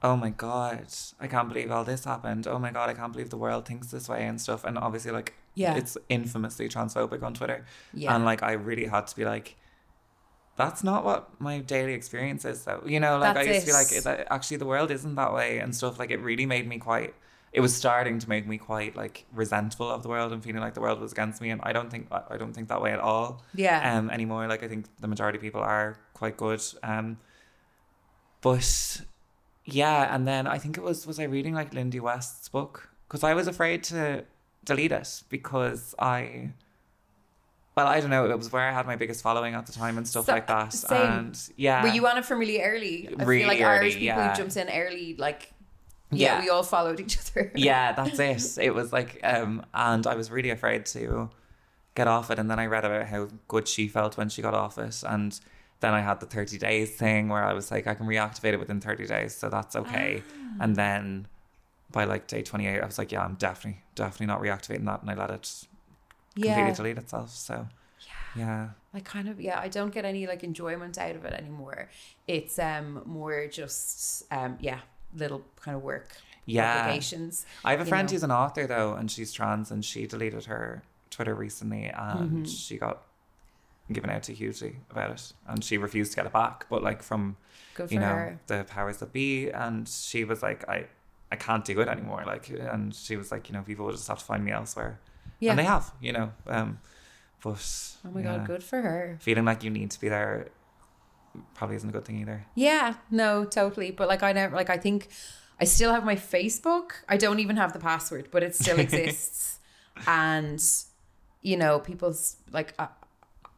[0.02, 0.86] oh my God,
[1.20, 2.48] I can't believe all this happened.
[2.48, 4.64] Oh my God, I can't believe the world thinks this way and stuff.
[4.64, 5.74] And obviously, like, Yeah.
[5.76, 7.66] it's infamously transphobic on Twitter.
[7.92, 8.14] Yeah.
[8.14, 9.56] And like, I really had to be like,
[10.56, 12.82] that's not what my daily experience is, though.
[12.84, 15.58] You know, like, That's I used to be like, actually, the world isn't that way
[15.58, 15.98] and stuff.
[15.98, 17.14] Like, it really made me quite.
[17.52, 20.74] It was starting to make me quite like resentful of the world and feeling like
[20.74, 23.00] the world was against me, and I don't think I don't think that way at
[23.00, 23.98] all yeah.
[23.98, 24.46] um anymore.
[24.46, 26.62] Like I think the majority of people are quite good.
[26.84, 27.18] Um
[28.40, 29.00] but
[29.64, 33.24] yeah, and then I think it was was I reading like Lindy West's book because
[33.24, 34.24] I was afraid to
[34.64, 36.50] delete it because I
[37.76, 39.96] well, I don't know, it was where I had my biggest following at the time
[39.96, 40.72] and stuff So- like that.
[40.72, 41.00] same.
[41.12, 41.82] And yeah.
[41.82, 43.08] Were you on it from really early?
[43.18, 44.30] I Really feel like early, Irish people yeah.
[44.30, 45.52] who jumped in early, like
[46.10, 46.40] yeah, Yeah.
[46.42, 47.52] we all followed each other.
[47.56, 48.58] yeah, that's it.
[48.62, 51.30] It was like, um, and I was really afraid to
[51.94, 52.38] get off it.
[52.40, 55.02] And then I read about how good she felt when she got off it.
[55.06, 55.38] And
[55.78, 58.58] then I had the 30 days thing where I was like, I can reactivate it
[58.58, 59.34] within 30 days.
[59.36, 60.22] So that's okay.
[60.28, 60.56] Ah.
[60.64, 61.28] And then
[61.92, 65.02] by like day 28, I was like, yeah, I'm definitely, definitely not reactivating that.
[65.02, 65.66] And I let it
[66.34, 66.72] completely yeah.
[66.72, 67.30] delete itself.
[67.30, 67.66] So
[68.36, 68.40] yeah.
[68.44, 68.68] yeah.
[68.94, 71.88] I kind of yeah, I don't get any like enjoyment out of it anymore.
[72.26, 74.80] It's um more just um yeah,
[75.16, 76.08] little kind of work
[76.46, 76.82] Yeah.
[76.82, 77.46] obligations.
[77.64, 78.12] I have a friend know.
[78.12, 82.44] who's an author though, and she's trans, and she deleted her Twitter recently, and Mm-hmm.
[82.44, 83.02] she got
[83.92, 86.66] given out to hugely about it, and she refused to get it back.
[86.68, 87.36] But like from
[87.88, 88.40] you know her.
[88.46, 90.86] the powers that be, and she was like, I
[91.32, 92.24] I can't do it anymore.
[92.26, 94.98] Like, and she was like, you know, people will just have to find me elsewhere,
[95.38, 95.50] Yeah.
[95.50, 96.32] and they have, you know.
[96.46, 96.78] Um,
[97.42, 99.18] but oh my god, good for her.
[99.20, 100.48] Feeling like you need to be there
[101.54, 102.44] probably isn't a good thing either.
[102.54, 103.90] Yeah, no, totally.
[103.92, 105.08] But like I never like I think
[105.60, 106.92] I still have my Facebook.
[107.08, 109.58] I don't even have the password, but it still exists.
[110.06, 110.62] and
[111.42, 112.88] you know, people's like I,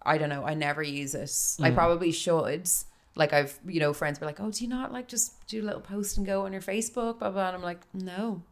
[0.04, 1.32] I don't know, I never use it.
[1.64, 1.74] I Mm.
[1.74, 2.68] probably should.
[3.14, 5.64] Like I've, you know, friends were like, "Oh, do you not like just do a
[5.66, 7.48] little post and go on your Facebook?" Blah blah.
[7.48, 8.42] And I'm like, "No,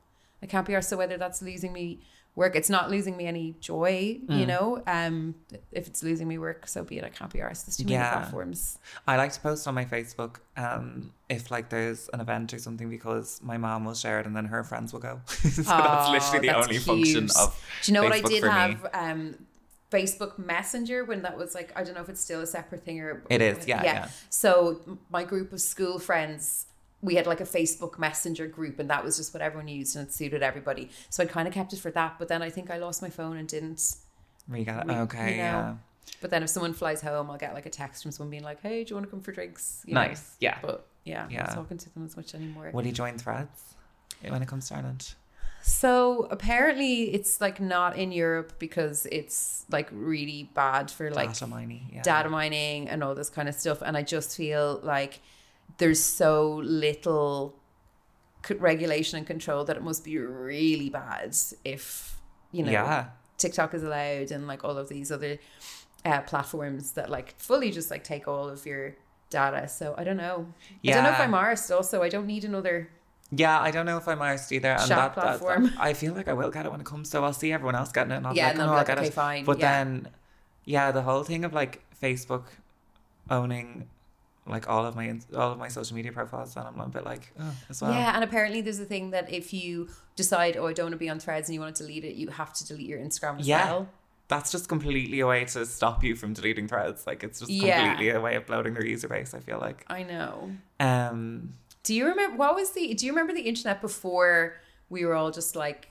[0.43, 0.85] I can't be arsed.
[0.85, 2.01] So whether that's losing me
[2.37, 4.19] work, it's not losing me any joy.
[4.27, 4.39] Mm.
[4.39, 5.35] You know, um,
[5.73, 7.05] if it's losing me work, so be it.
[7.05, 7.67] I can't be arsed.
[7.67, 8.13] There's too many Yeah.
[8.13, 8.79] platforms.
[9.07, 12.89] I like to post on my Facebook um, if like there's an event or something
[12.89, 15.21] because my mom will share it and then her friends will go.
[15.27, 17.37] so that's Oh, literally the that's only function cute.
[17.37, 17.65] of.
[17.83, 18.87] Do you know what I did have?
[18.95, 19.35] Um,
[19.91, 23.01] Facebook Messenger when that was like I don't know if it's still a separate thing
[23.01, 24.09] or It is, yeah, yeah.
[24.29, 26.67] So my group of school friends,
[27.03, 30.07] we had like a Facebook Messenger group, and that was just what everyone used, and
[30.07, 30.91] it suited everybody.
[31.09, 32.19] So I kind of kept it for that.
[32.19, 33.97] But then I think I lost my phone and didn't.
[34.49, 35.75] We got We- okay, you know, yeah,
[36.21, 38.61] But then if someone flies home, I'll get like a text from someone being like,
[38.63, 40.03] "Hey, do you want to come for drinks?" You know?
[40.03, 40.59] nice, yeah.
[40.63, 42.71] But yeah, I'm not talking to them as much anymore.
[42.73, 43.75] Will you join Threads
[44.23, 45.15] when it comes to Ireland?
[45.63, 51.47] So apparently, it's like not in Europe because it's like really bad for like data
[51.47, 52.03] mining, yeah.
[52.03, 53.83] data mining and all this kind of stuff.
[53.83, 55.21] And I just feel like
[55.79, 57.57] there's so little
[58.59, 62.19] regulation and control that it must be really bad if
[62.53, 63.09] you know Yeah.
[63.37, 65.39] TikTok is allowed and like all of these other
[66.05, 68.97] uh, platforms that like fully just like take all of your
[69.31, 69.69] data.
[69.69, 70.53] So I don't know.
[70.83, 70.93] Yeah.
[70.93, 71.75] I don't know if I'm arsed.
[71.75, 72.91] Also, I don't need another.
[73.33, 74.71] Yeah, I don't know if I'm arsed either.
[74.71, 75.73] And that, that, platform.
[75.79, 77.93] I feel like I will get it when it comes, so I'll see everyone else
[77.93, 79.13] getting it and I'll Yeah, be like, and oh, I'll like, get okay, it.
[79.15, 79.85] fine, But yeah.
[79.85, 80.09] then,
[80.65, 82.45] yeah, the whole thing of like Facebook
[83.29, 83.89] owning
[84.47, 87.33] like all of my all of my social media profiles, and I'm a bit like,
[87.39, 87.93] oh, as well.
[87.93, 90.99] Yeah, and apparently there's a thing that if you decide, oh, I don't want to
[90.99, 93.39] be on Threads and you want to delete it, you have to delete your Instagram
[93.39, 93.67] as Yeah.
[93.67, 93.89] well.
[94.27, 97.05] That's just completely a way to stop you from deleting threads.
[97.07, 97.85] Like it's just Yeah.
[97.85, 99.35] completely a way of bloating their user base.
[99.35, 99.85] I feel like.
[99.89, 100.53] I know.
[100.79, 101.51] Um,
[101.83, 102.95] Do you remember what was the?
[102.95, 105.89] Do you remember the internet before we were all just like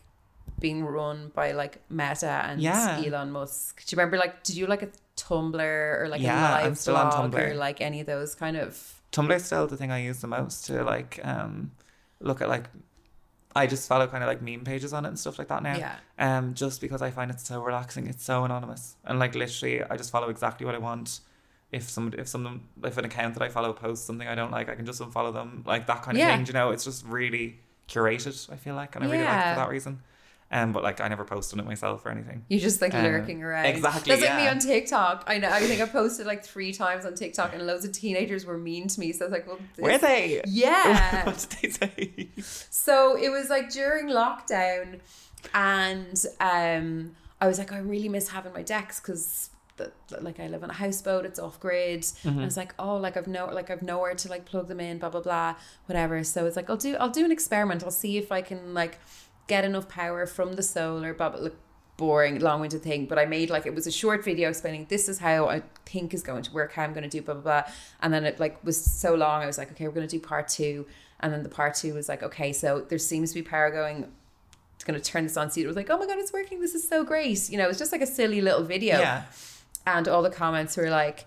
[0.59, 3.01] being run by like Meta and Yeah.
[3.05, 3.85] Elon Musk?
[3.85, 4.43] Do you remember like?
[4.43, 5.55] Did you like a Tumblr
[6.01, 8.55] or like Yeah, a live I'm still on blog or like any of those kind
[8.57, 9.01] of?
[9.11, 11.71] Tumblr's still the thing I use the most to like um
[12.19, 12.65] look at like
[13.55, 15.75] I just follow kind of like meme pages on it and stuff like that now.
[15.75, 15.95] Yeah.
[16.19, 18.05] Um, just because I find it so relaxing.
[18.07, 21.21] It's so anonymous and like literally, I just follow exactly what I want.
[21.71, 24.69] If some if someone if an account that I follow posts something I don't like,
[24.69, 25.63] I can just unfollow them.
[25.67, 26.35] Like that kind of Yeah.
[26.35, 26.47] thing.
[26.47, 28.51] You know, it's just really curated.
[28.51, 30.01] I feel like, and I really like it for that reason.
[30.51, 32.43] Um, but like I never post on it myself or anything.
[32.49, 33.67] You just like Um, lurking around.
[33.67, 35.25] exactly, That's like me on TikTok.
[35.27, 35.47] I know.
[35.51, 38.87] I think I posted like three times on TikTok, and loads of teenagers were mean
[38.87, 39.11] to me.
[39.13, 40.41] So I was like, "Well, this- Were they?
[40.47, 41.25] Yeah.
[41.27, 42.29] what did they say?
[42.71, 45.01] So it was like during lockdown,
[45.53, 49.51] and um, I was like, I really miss having my decks because.
[50.19, 52.05] Like I live on a houseboat, it's off grid.
[52.23, 54.79] And I was like, oh, like I've no, like I've nowhere to like plug them
[54.79, 56.23] in, blah blah blah, whatever.
[56.23, 57.83] So it's like I'll do, I'll do an experiment.
[57.83, 58.99] I'll see if I can like
[59.47, 61.13] get enough power from the solar.
[61.13, 61.49] Blah blah.
[61.97, 63.07] Boring, long-winded thing.
[63.07, 66.13] But I made like it was a short video explaining this is how I think
[66.13, 67.73] is going to work, how I'm going to do blah blah blah.
[68.01, 69.43] And then it like was so long.
[69.43, 70.85] I was like, okay, we're going to do part two.
[71.19, 74.09] And then the part two was like, okay, so there seems to be power going
[74.75, 75.51] it's going to turn this on.
[75.51, 76.61] See, it was like, oh my god, it's working.
[76.61, 77.49] This is so great.
[77.49, 78.97] You know, it's just like a silly little video.
[78.97, 79.23] Yeah.
[79.85, 81.25] And all the comments were like,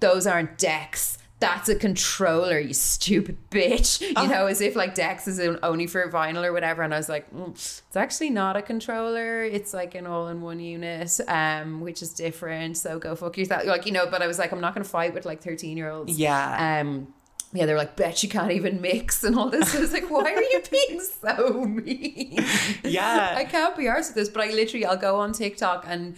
[0.00, 1.18] those aren't decks.
[1.38, 4.00] That's a controller, you stupid bitch.
[4.22, 6.82] You know, as if like decks is only for vinyl or whatever.
[6.82, 9.44] And I was like, mm, it's actually not a controller.
[9.44, 12.78] It's like an all-in-one unit, um, which is different.
[12.78, 13.66] So go fuck yourself.
[13.66, 15.76] Like you know, but I was like, I'm not going to fight with like 13
[15.76, 16.18] year olds.
[16.18, 16.80] Yeah.
[16.80, 17.12] Um,
[17.52, 19.74] yeah, they're like, bet you can't even mix and all this.
[19.74, 22.44] I was like, why are you being so mean?
[22.84, 23.34] Yeah.
[23.36, 26.16] I can't be arsed with this, but I literally, I'll go on TikTok and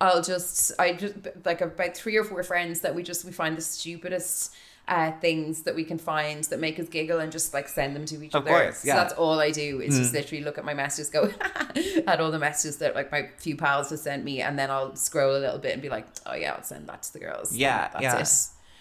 [0.00, 3.56] I'll just, I just, like about three or four friends that we just, we find
[3.56, 4.54] the stupidest
[4.88, 8.04] uh, things that we can find that make us giggle and just like send them
[8.06, 8.50] to each Of other.
[8.50, 8.96] course, So yeah.
[8.96, 11.30] that's all I do is just literally look at my messages, go
[12.06, 14.96] at all the messages that like my few pals have sent me, and then I'll
[14.96, 17.54] scroll a little bit and be like, oh yeah, I'll send that to the girls.
[17.54, 18.18] Yeah, that's yeah.
[18.18, 18.30] it.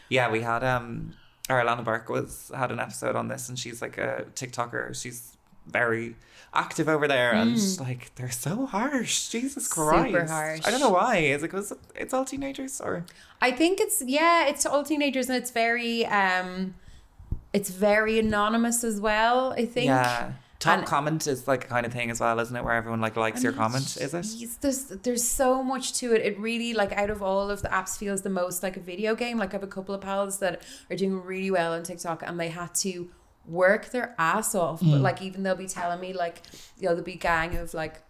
[0.10, 1.14] Yeah, we had um
[1.50, 5.00] our Alana Burke was had an episode on this and she's like a TikToker.
[5.00, 6.16] She's very
[6.54, 9.30] active over there and like they're so harsh.
[9.30, 10.16] Jesus Christ.
[10.16, 10.28] Mm.
[10.28, 10.62] harsh.
[10.66, 11.18] I don't know why.
[11.18, 13.06] Is it because it's all teenagers or
[13.42, 16.76] I think it's yeah, it's all teenagers and it's very um
[17.54, 19.88] it's very anonymous as well, I think.
[19.88, 20.34] Yeah.
[20.60, 22.64] Top And- comment is like a kind of thing as well, isn't it?
[22.66, 24.60] Where everyone like likes your comment, is it?
[24.62, 26.22] There's there's so much to it.
[26.22, 29.16] It really like out of all of the apps feels the most like a video
[29.16, 29.38] game.
[29.38, 32.38] Like I have a couple of pals that are doing really well on TikTok and
[32.40, 33.10] they had to
[33.50, 34.82] work their ass off.
[34.82, 34.92] Mm.
[34.92, 36.42] But like even they'll be telling me like
[36.78, 38.02] you know, there'll be a gang of like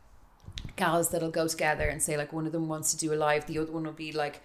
[0.75, 3.45] gals that'll go together and say like one of them wants to do a live,
[3.45, 4.41] the other one will be like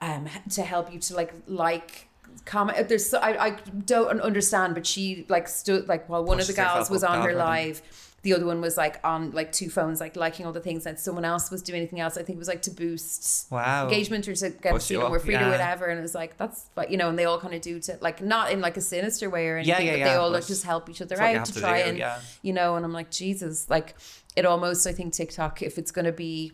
[0.00, 2.08] um to help you to like like
[2.44, 3.50] comment there's so, I, I
[3.86, 7.22] don't understand but she like stood like while one of the Pushes gals was on
[7.22, 7.38] her algorithm.
[7.38, 10.84] live the other one was like on like two phones like liking all the things
[10.86, 13.84] and someone else was doing anything else I think it was like to boost Wow.
[13.84, 15.50] engagement or to get Push you know more up, free yeah.
[15.50, 17.78] whatever and it was like that's like you know and they all kind of do
[17.80, 20.30] to like not in like a sinister way or Yeah, anything yeah, but they all
[20.30, 22.20] like just help each other it's what you out to to try do, and yeah.
[22.42, 23.94] you know and I'm like Jesus like
[24.34, 26.52] it almost I think TikTok if it's gonna be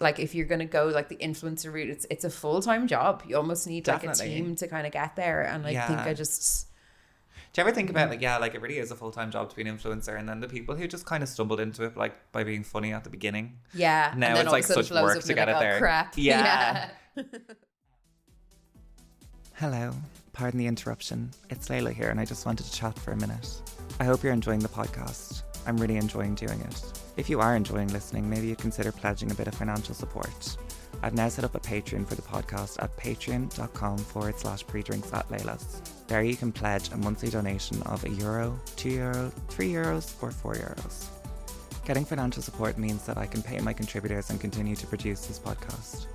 [0.00, 3.36] like if you're gonna go like the influencer route it's it's a full-time job you
[3.36, 6.04] almost need like a team to kind of get there and I think Yeah.
[6.06, 6.67] I just
[7.52, 8.10] Do you ever think about mm.
[8.10, 10.28] like yeah, like it really is a full time job to be an influencer and
[10.28, 13.04] then the people who just kind of stumbled into it like by being funny at
[13.04, 13.58] the beginning.
[13.74, 15.70] yeah Now it's like of a sudden such work to get you're it like, oh,
[15.70, 15.78] there.
[15.78, 16.90] crap Yeah.
[17.16, 17.24] yeah.
[19.54, 19.90] Hello,
[20.32, 21.32] pardon the interruption.
[21.50, 23.60] It's Laylah here, and I just wanted to chat for a minute.
[23.98, 25.42] I hope you're enjoying the podcast.
[25.66, 27.00] I'm really enjoying doing it.
[27.16, 30.56] If you are enjoying listening, maybe you consider pledging a bit of financial support.
[31.02, 35.28] I've now set up a Patreon for the podcast at patreon.com forward slash pre-drinks at
[35.28, 35.82] Laylah's.
[36.08, 40.30] There you can pledge a monthly donation of a euro, two euro, three euros, or
[40.30, 41.06] four euros.
[41.84, 45.38] Getting financial support means that I can pay my contributors and continue to produce this
[45.38, 46.06] podcast.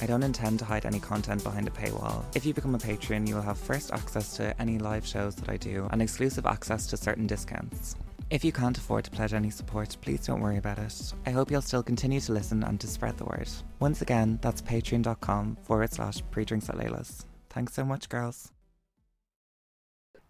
[0.00, 2.24] I don't intend to hide any content behind a paywall.
[2.34, 5.50] If you become a patron, you will have first access to any live shows that
[5.50, 7.96] I do and exclusive access to certain discounts.
[8.30, 11.12] If you can't afford to pledge any support, please don't worry about it.
[11.26, 13.48] I hope you'll still continue to listen and to spread the word.
[13.78, 17.26] Once again, that's patreon.com forward slash pre-drinks at Laylah's.
[17.50, 18.52] Thanks so much, girls.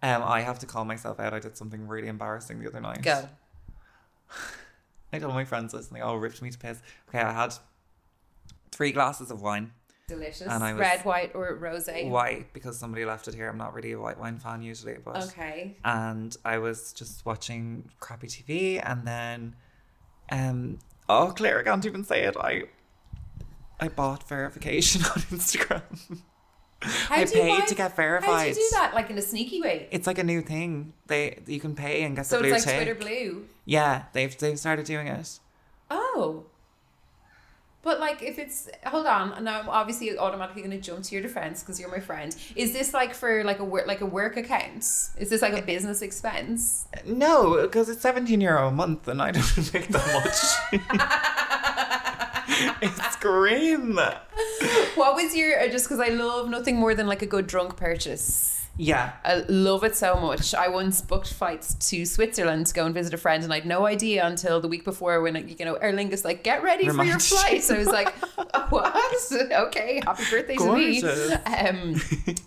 [0.02, 1.32] Um, I have to call myself out.
[1.34, 3.02] I did something really embarrassing the other night.
[3.02, 3.28] Go.
[5.12, 6.80] I told my friends this and they all ripped me to piss.
[7.08, 7.54] Okay, I had
[8.72, 9.72] three glasses of wine.
[10.08, 10.46] Delicious.
[10.48, 12.08] And I was- Red, white, or rosé.
[12.08, 13.48] White, because somebody left it here.
[13.48, 15.76] I'm not really a white wine fan usually, but Okay.
[15.84, 19.56] and I was just watching crappy TV, and then,
[20.30, 20.78] um,
[21.08, 22.36] oh Claire, I can't even say it.
[22.36, 22.64] I,
[23.80, 25.82] I bought verification on Instagram.
[26.82, 28.28] How I paid buy- to get verified.
[28.28, 28.92] How do you do that?
[28.94, 29.88] Like in a sneaky way?
[29.90, 30.92] It's like a new thing.
[31.06, 32.96] They you can pay and get So the blue So it's like tick.
[32.96, 33.46] Twitter Blue.
[33.64, 35.38] Yeah, they've they've started doing it.
[35.90, 36.44] Oh.
[37.82, 41.14] But like, if it's hold on, and now I'm obviously automatically going to jump to
[41.14, 42.34] your defense because you're my friend.
[42.56, 44.78] Is this like for like a work like a work account?
[44.78, 45.60] Is this like a eh.
[45.60, 46.88] business expense?
[47.06, 51.42] No, because it's seventeen euro a month, and I don't make that much.
[52.82, 53.94] it's green.
[54.94, 57.76] What was your uh, just because I love nothing more than like a good drunk
[57.76, 58.52] purchase.
[58.78, 60.54] Yeah, I love it so much.
[60.54, 63.66] I once booked flights to Switzerland to go and visit a friend, and I had
[63.66, 67.02] no idea until the week before when you know Aer Lingus like get ready for
[67.04, 67.62] your flight.
[67.62, 68.14] So I was like,
[68.68, 69.14] what?
[69.32, 71.02] Okay, happy birthday to me.
[71.02, 71.94] Um,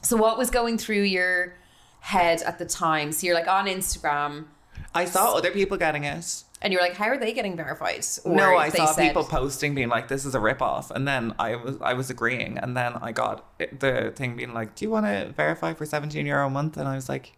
[0.03, 1.55] so what was going through your
[2.01, 3.11] head at the time?
[3.11, 4.45] So you're like on Instagram,
[4.93, 6.43] I saw other people getting it.
[6.61, 8.05] And you're like, how are they getting verified?
[8.25, 11.07] Or no, I saw said- people posting being like, "This is a rip off," and
[11.07, 14.85] then I was I was agreeing, and then I got the thing being like, "Do
[14.85, 17.33] you want to verify for seventeen euro a month?" And I was like,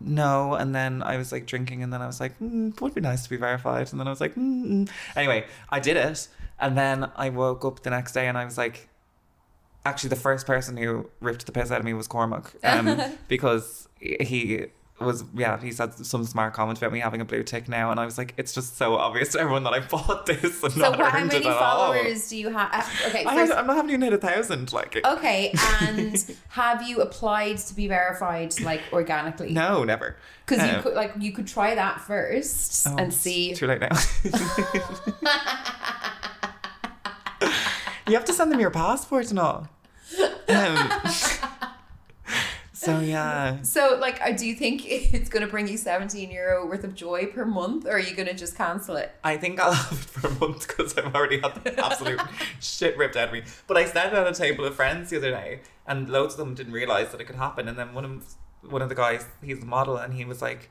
[0.00, 2.94] "No," and then I was like drinking, and then I was like, mm, "It would
[2.94, 4.88] be nice to be verified," and then I was like, mm.
[5.14, 6.26] "Anyway, I did it,"
[6.58, 8.88] and then I woke up the next day, and I was like.
[9.84, 13.88] Actually, the first person who ripped the piss out of me was Cormac, um, because
[13.98, 14.66] he
[15.04, 17.98] was yeah he said some smart comment about me having a blue tick now, and
[18.00, 20.78] I was like, it's just so obvious to everyone that I bought this and So
[20.80, 21.58] not how many at all.
[21.58, 22.88] followers do you have?
[23.08, 24.72] Okay, I I'm not having even hit a thousand.
[24.72, 26.16] Like okay, and
[26.50, 29.50] have you applied to be verified like organically?
[29.52, 30.16] no, never.
[30.46, 33.54] Because you Um, could like you could try that first oh, and see.
[33.54, 33.88] Too late now.
[38.08, 39.68] you have to send them your passport and all.
[40.48, 40.90] Um,
[42.84, 43.62] so yeah.
[43.62, 47.26] So like, do you think it's going to bring you seventeen euro worth of joy
[47.26, 49.12] per month, or are you going to just cancel it?
[49.22, 52.20] I think I'll have it for a month because I've already had the absolute
[52.60, 53.42] shit ripped out of me.
[53.66, 56.54] But I sat at a table of friends the other day, and loads of them
[56.54, 57.68] didn't realize that it could happen.
[57.68, 58.34] And then one of
[58.68, 60.70] one of the guys, he's a model, and he was like,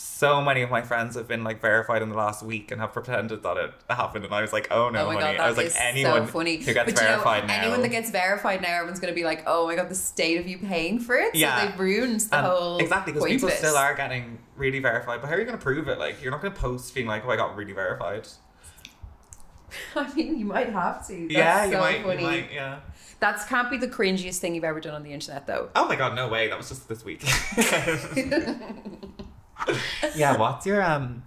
[0.00, 2.92] "So many of my friends have been like verified in the last week and have
[2.92, 5.48] pretended that it happened." And I was like, "Oh no, oh my honey!" god, I
[5.48, 6.56] was like, "Anyone so funny.
[6.56, 9.18] who gets but you know, verified now." anyone that gets verified now, everyone's going to
[9.18, 11.66] be like, "Oh my god, the state of you paying for it." So Yeah.
[11.66, 15.20] they've ruined the And whole exactly because people still are getting really verified.
[15.20, 15.98] But how are you going to prove it?
[15.98, 18.26] Like, you're not going to post being like, "Oh, I got really verified."
[19.96, 21.12] I mean, you might have to.
[21.14, 22.22] That's yeah, you so might, funny.
[22.22, 22.80] you might, yeah.
[23.20, 25.68] That can't be the cringiest thing you've ever done on the internet, though.
[25.76, 26.48] Oh my god, no way.
[26.48, 27.22] That was just this week.
[30.16, 31.24] yeah, what's your um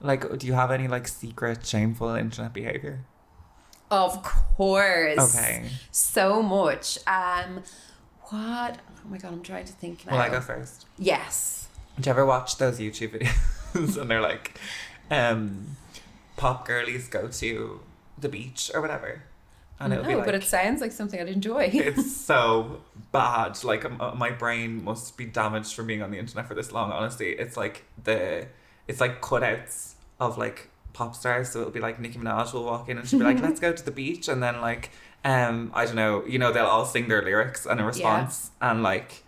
[0.00, 3.04] like do you have any like secret shameful internet behavior?
[3.90, 5.36] Of course.
[5.36, 5.68] Okay.
[5.90, 6.98] So much.
[7.06, 7.62] Um,
[8.24, 8.78] what?
[8.78, 10.12] Oh my god, I'm trying to think now.
[10.12, 10.86] Well, I go first.
[10.98, 11.68] Yes.
[11.98, 13.20] Do you ever watch those YouTube
[13.74, 14.58] videos and they're like
[15.10, 15.76] um
[16.36, 17.80] pop girlies go to
[18.16, 19.22] the beach or whatever?
[19.80, 21.70] And it'll no, be like but it sounds like something I'd enjoy.
[21.72, 23.62] it's so bad.
[23.64, 26.92] Like my brain must be damaged from being on the internet for this long.
[26.92, 28.46] Honestly, it's like the
[28.86, 31.50] it's like cutouts of like pop stars.
[31.50, 33.72] So it'll be like Nicki Minaj will walk in and she'll be like, "Let's go
[33.72, 34.90] to the beach," and then like
[35.24, 38.82] um I don't know, you know, they'll all sing their lyrics and a response, and
[38.82, 39.24] like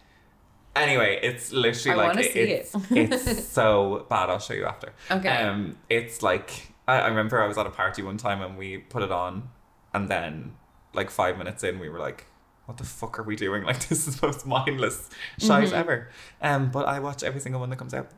[0.77, 4.31] anyway, it's literally I like see it's it's so bad.
[4.31, 4.93] I'll show you after.
[5.11, 5.29] Okay.
[5.29, 8.79] Um, it's like I, I remember I was at a party one time and we
[8.79, 9.51] put it on,
[9.95, 10.55] and then
[10.95, 12.27] like five minutes in, we were like,
[12.67, 13.65] "What the fuck are we doing?
[13.71, 15.73] Like this is the most mindless shite Mhm.
[15.73, 16.09] ever."
[16.41, 18.09] Um, but I watch every single one that comes out.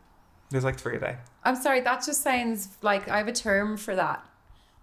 [0.50, 1.16] There's like three a day.
[1.42, 4.24] I'm sorry, that just sounds like I have a term for that.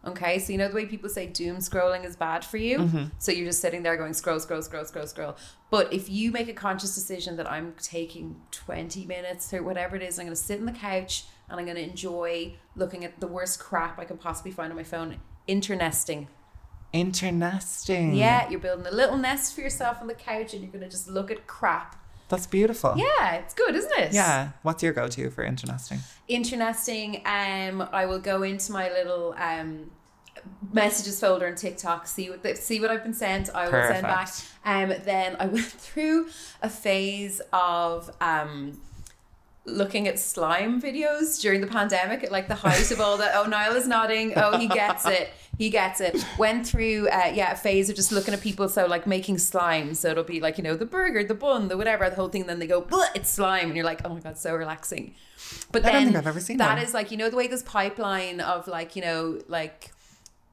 [0.04, 2.80] Okay, so you know the way people say doom scrolling is bad for you?
[2.80, 3.04] Mm-hmm.
[3.20, 5.36] So you're just sitting there going scroll, scroll, scroll, scroll, scroll.
[5.70, 10.02] But if you make a conscious decision that I'm taking 20 minutes or whatever it
[10.02, 13.20] is, I'm going to sit on the couch and I'm going to enjoy looking at
[13.20, 16.28] the worst crap I can possibly find on my phone, internesting.
[16.94, 18.14] Internesting.
[18.16, 20.90] Yeah, you're building a little nest for yourself on the couch and you're going to
[20.90, 21.96] just look at crap.
[22.30, 22.94] that's beautiful.
[22.98, 24.14] Yeah, it's good, isn't it?
[24.14, 24.52] Yeah.
[24.64, 26.00] What's your go-to for internesting?
[26.28, 29.92] internesting um i will go into my little um
[30.72, 33.54] messages folder on TikTok, see what the, see what I've been sent.
[33.54, 34.28] I will send back.
[34.28, 34.48] Perfect.
[34.66, 36.30] Um, then I went through
[36.62, 38.80] a phase of um
[39.66, 43.32] looking at slime videos during the pandemic at like the height of all that.
[43.36, 44.34] Oh, Niall is nodding.
[44.36, 45.30] Oh, he gets it.
[45.58, 46.26] He gets it.
[46.38, 48.68] Went through, uh, yeah, a phase of just looking at people.
[48.68, 49.94] So like making slime.
[49.94, 52.48] So it'll be like you know the burger, the bun, the whatever, the whole thing.
[52.48, 55.14] Then they go, "Bleh, it's slime, and you're like, oh my god, so relaxing.
[55.72, 56.84] But I then don't think I've ever seen that one.
[56.84, 59.92] is like you know the way this pipeline of like you know like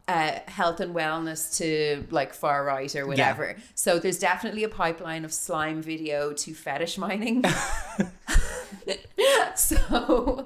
[0.09, 3.57] uh, health and wellness to like far right or whatever.
[3.75, 7.45] So there's definitely a pipeline of slime video to fetish mining.
[9.55, 10.45] so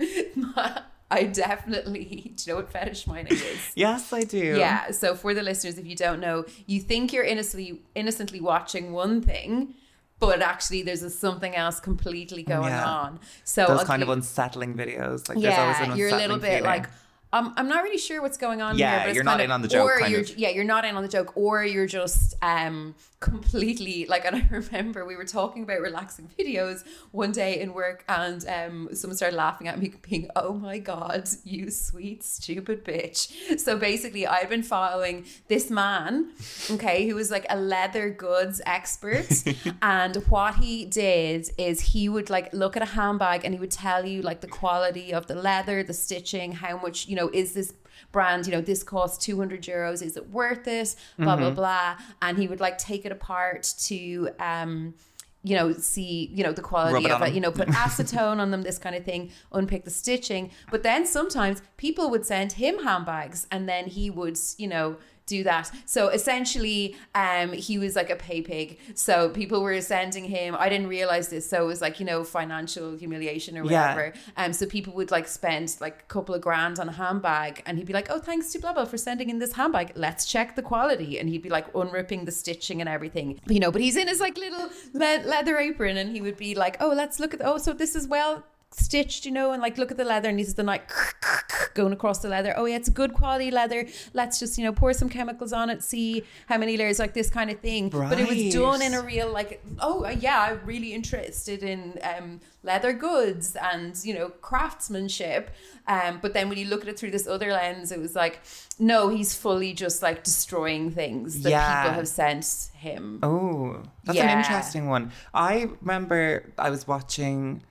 [1.10, 2.04] I definitely
[2.36, 3.72] do you know what fetish mining is?
[3.74, 4.56] Yes, I do.
[4.58, 4.90] Yeah.
[4.90, 9.20] So for the listeners, if you don't know, you think you're innocently innocently watching one
[9.20, 9.74] thing,
[10.18, 12.88] but actually there's a something else completely going Yeah.
[12.88, 13.20] on.
[13.44, 15.28] So Those kind of unsettling videos.
[15.28, 16.64] Like there's always yeah, you're a little bit feeling.
[16.64, 16.88] like.
[17.32, 19.50] Um, I'm not really sure what's going on Yeah, here, but you're not of- in
[19.50, 20.36] on the joke, Or you're, of.
[20.38, 24.24] yeah, you're not in on the joke, or you're just um completely like.
[24.32, 28.88] And I remember we were talking about relaxing videos one day in work, and um
[28.94, 34.26] someone started laughing at me, being, "Oh my god, you sweet stupid bitch!" So basically,
[34.26, 36.32] I'd been following this man,
[36.70, 39.26] okay, who was like a leather goods expert,
[39.82, 43.70] and what he did is he would like look at a handbag and he would
[43.70, 47.52] tell you like the quality of the leather, the stitching, how much you know is
[47.52, 47.74] this
[48.12, 50.02] brand, you know, this costs 200 euros.
[50.02, 50.94] Is it worth it?
[51.18, 51.96] Blah, blah, blah.
[52.20, 54.94] And he would like take it apart to, um,
[55.42, 57.34] you know, see, you know, the quality it of it, them.
[57.34, 60.50] you know, put acetone on them, this kind of thing, unpick the stitching.
[60.70, 64.96] But then sometimes people would send him handbags and then he would, you know,
[65.26, 65.70] do that.
[65.86, 68.78] So essentially, um, he was like a pay pig.
[68.94, 70.56] So people were sending him.
[70.58, 71.48] I didn't realize this.
[71.48, 74.12] So it was like you know financial humiliation or whatever.
[74.14, 74.44] Yeah.
[74.44, 77.78] Um, so people would like spend like a couple of grand on a handbag, and
[77.78, 79.92] he'd be like, "Oh, thanks to blah blah for sending in this handbag.
[79.96, 83.70] Let's check the quality." And he'd be like unripping the stitching and everything, you know.
[83.70, 86.88] But he's in his like little le- leather apron, and he would be like, "Oh,
[86.88, 87.40] let's look at.
[87.44, 88.44] Oh, so this is well."
[88.74, 90.82] Stitched you know and like look at the leather and he's the night
[91.74, 92.54] going across the leather.
[92.56, 93.86] Oh yeah it's a good quality leather.
[94.14, 97.30] Let's just you know pour some chemicals on it see how many layers like this
[97.30, 97.88] kind of thing.
[97.88, 102.40] But it was done in a real like oh yeah i'm really interested in um
[102.62, 105.50] leather goods and you know craftsmanship.
[105.86, 108.40] Um but then when you look at it through this other lens it was like
[108.78, 111.82] no he's fully just like destroying things that Yeah.
[111.82, 113.18] people have sent him.
[113.22, 115.12] Oh, that's an interesting one.
[115.34, 117.62] I remember I was watching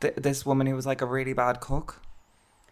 [0.00, 2.02] th- this woman who was like a really bad cook.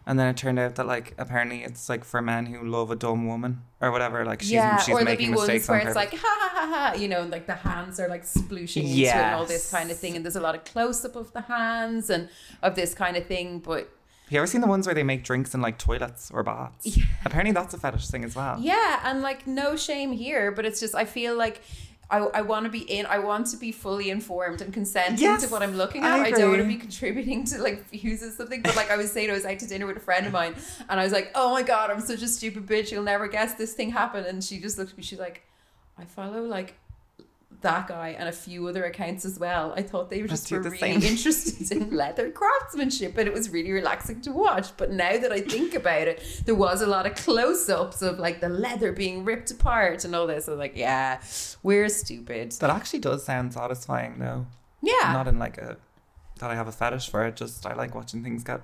[0.07, 2.95] And then it turned out that like apparently it's like for men who love a
[2.95, 4.23] dumb woman or whatever.
[4.23, 6.67] Like she's yeah, she's or there'll making be ones where it's like ha ha ha
[6.91, 9.71] ha, you know, and like the hands are like splooshing into it and all this
[9.71, 12.29] kind of thing, and there's a lot of close up of the hands and
[12.61, 13.57] of this kind of thing.
[13.57, 13.89] But
[14.25, 16.85] Have you ever seen the ones where they make drinks in like toilets or baths?
[16.97, 17.05] Yeah.
[17.25, 18.59] Apparently that's a fetish thing as well.
[18.59, 21.61] yeah, and like no shame here, but it's just I feel like.
[22.09, 23.05] I, I want to be in.
[23.07, 26.19] I want to be fully informed and consenting Yes, to what I'm looking at.
[26.19, 28.61] I, don't want to be contributing to like views of something.
[28.61, 30.55] But like I was saying, I was out to dinner with a friend of mine,
[30.89, 32.91] and I was like, "Oh my god, I'm such a stupid bitch.
[32.91, 35.03] You'll never guess this thing happened." And she just looked at me.
[35.03, 35.43] She's like,
[35.97, 36.75] "I follow like
[37.65, 39.73] that guy and a few other accounts as well.
[39.75, 41.01] I thought they were just were the really same.
[41.11, 44.67] interested in leather craftsmanship and it was really relaxing to watch.
[44.77, 48.17] But now that I think about it, there was a lot of close ups of
[48.19, 50.47] like the leather being ripped apart and all this.
[50.47, 51.21] I was like, yeah,
[51.63, 52.53] we're stupid.
[52.53, 54.45] That actually does sound satisfying though.
[54.81, 55.11] Yeah.
[55.13, 55.77] Not in like a
[56.39, 57.35] that I have a fetish for it.
[57.35, 58.61] Just I like watching things get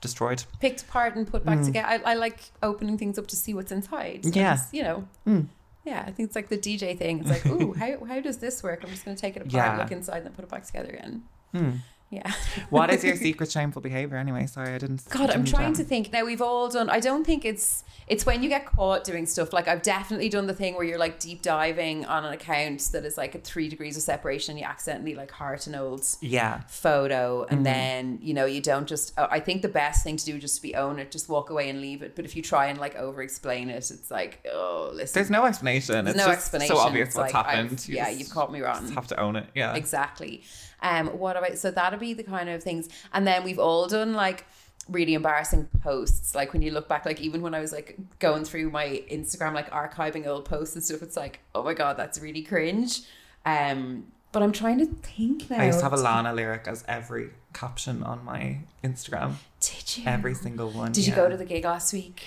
[0.00, 0.44] destroyed.
[0.60, 1.64] Picked apart and put back Mm.
[1.66, 1.88] together.
[1.88, 4.20] I, I like opening things up to see what's inside.
[4.24, 4.58] And Yeah.
[4.72, 5.08] you know.
[5.26, 5.46] Mm.
[5.84, 7.20] Yeah, I think it's like the DJ thing.
[7.20, 8.80] It's like, ooh, how, how does this work?
[8.84, 9.78] I'm just going to take it apart, Yeah.
[9.78, 11.22] look inside, and then put it back together again.
[11.52, 11.70] Hmm.
[12.12, 12.30] Yeah.
[12.68, 14.44] What is your secret shameful behavior anyway?
[14.46, 15.08] Sorry, I didn't.
[15.08, 16.12] God, I'm trying um, to think.
[16.12, 16.90] Now we've all done.
[16.90, 19.54] I don't think it's it's when you get caught doing stuff.
[19.54, 23.06] Like I've definitely done the thing where you're like deep diving on an account that
[23.06, 24.52] is like at three degrees of separation.
[24.52, 26.60] And you accidentally like heart an old Yeah.
[26.68, 27.64] photo, and Mhm.
[27.64, 29.14] then you know you don't just.
[29.16, 31.30] oh, I think the best thing to do is just to be own it, just
[31.30, 32.14] walk away and leave it.
[32.14, 35.14] But if you try and like over explain it, it's like oh listen.
[35.14, 36.04] There's no explanation.
[36.04, 36.76] There's it's no just explanation.
[36.76, 37.88] so obvious It's what's like, happened.
[37.88, 38.82] You yeah, just- you've caught me wrong.
[38.82, 39.46] just have to own it.
[39.54, 39.74] Yeah.
[39.74, 40.42] Exactly.
[40.82, 44.14] Um, what about so that'll be the kind of things, and then we've all done
[44.14, 44.44] like
[44.88, 46.34] really embarrassing posts.
[46.34, 49.54] Like when you look back, like even when I was like going through my Instagram,
[49.54, 53.02] like archiving old posts and stuff, it's like, oh my god, that's really cringe.
[53.46, 55.58] Um, but I'm trying to think now.
[55.58, 59.34] I used to have a Lana lyric as every caption on my Instagram.
[59.60, 60.04] Did you?
[60.06, 60.92] Every single one.
[60.92, 62.22] Did you go to the gig last week?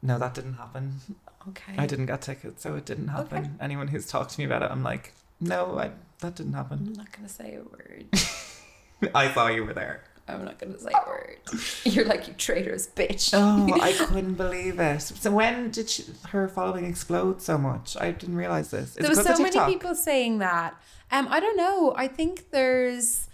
[0.00, 1.00] No, that didn't happen.
[1.48, 1.74] Okay.
[1.76, 3.38] I didn't get tickets, so it didn't happen.
[3.38, 3.50] Okay.
[3.60, 5.90] Anyone who's talked to me about it, I'm like, no, I,
[6.20, 6.84] that didn't happen.
[6.86, 8.06] I'm not gonna say a word.
[9.14, 10.04] I saw you were there.
[10.28, 11.38] I'm not gonna say a word.
[11.84, 13.30] You're like you traitorous bitch.
[13.34, 15.00] Oh, I couldn't believe it.
[15.00, 17.96] So when did she, her following explode so much?
[17.98, 18.90] I didn't realize this.
[18.90, 20.80] Is there it was so of many people saying that.
[21.10, 21.92] Um, I don't know.
[21.96, 23.28] I think there's,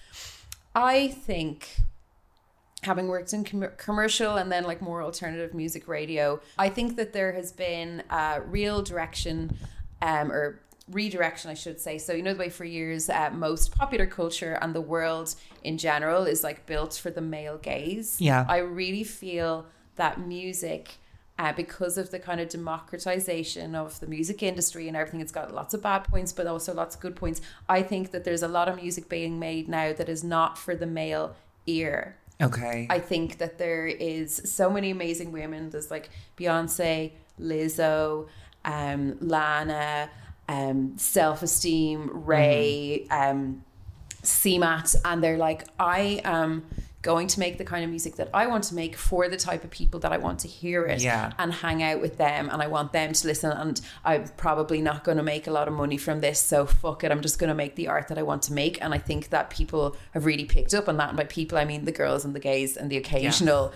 [0.74, 1.68] I think,
[2.82, 7.12] having worked in com- commercial and then like more alternative music radio, I think that
[7.12, 9.56] there has been a real direction,
[10.00, 10.60] um, or
[10.90, 11.98] redirection, I should say.
[11.98, 15.34] So you know the way for years, uh, most popular culture and the world
[15.64, 18.20] in general is like built for the male gaze.
[18.20, 18.44] Yeah.
[18.48, 19.66] I really feel
[19.96, 20.96] that music
[21.38, 25.20] uh, because of the kind of democratization of the music industry and everything.
[25.20, 27.40] It's got lots of bad points, but also lots of good points.
[27.68, 30.74] I think that there's a lot of music being made now that is not for
[30.74, 31.34] the male
[31.66, 32.16] ear.
[32.40, 32.86] Okay.
[32.88, 35.70] I think that there is so many amazing women.
[35.70, 38.28] There's like Beyonce, Lizzo,
[38.64, 40.10] um, Lana,
[40.48, 43.64] um, Self Esteem, Raye, um,
[44.22, 46.66] CMAT, and they're like, I am
[47.02, 49.62] going to make the kind of music that I want to make for the type
[49.62, 51.32] of people that I want to hear it Yeah.
[51.38, 55.04] and hang out with them and I want them to listen and I'm probably not
[55.04, 57.46] going to make a lot of money from this so fuck it I'm just going
[57.46, 58.82] to make the art that I want to make.
[58.82, 61.64] And I think that people have really picked up on that and by people I
[61.64, 63.72] mean the girls and the gays and the occasional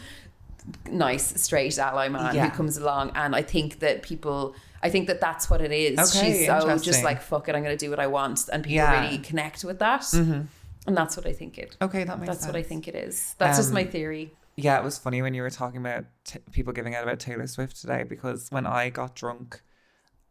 [0.90, 2.48] nice straight ally man Yeah.
[2.48, 5.98] who comes along and I think that people I think that that's what it is
[5.98, 8.76] Okay, she's so just like fuck it I'm to do what I want and people
[8.76, 9.02] Yeah.
[9.02, 12.52] really connect with that and that's what I think it okay, that makes that's sense.
[12.52, 15.34] what I think it is that's just Um, my theory Yeah, it was funny when
[15.34, 18.90] you were talking about t- people giving out about Taylor Swift today because when I
[18.90, 19.62] got drunk,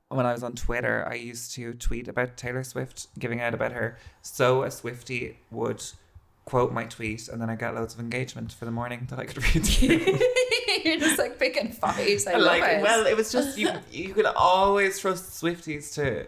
[0.09, 3.71] when I was on Twitter, I used to tweet about Taylor Swift giving out about
[3.73, 3.97] her.
[4.21, 5.81] So a Swiftie would
[6.49, 9.25] quote my tweet and then I get loads of engagement for the morning that I
[9.25, 9.87] could read through.
[10.83, 12.25] You're just like picking fights.
[12.25, 12.81] I love like, it.
[12.81, 13.69] well, it was just you.
[13.91, 16.27] You could always trust Swifties to,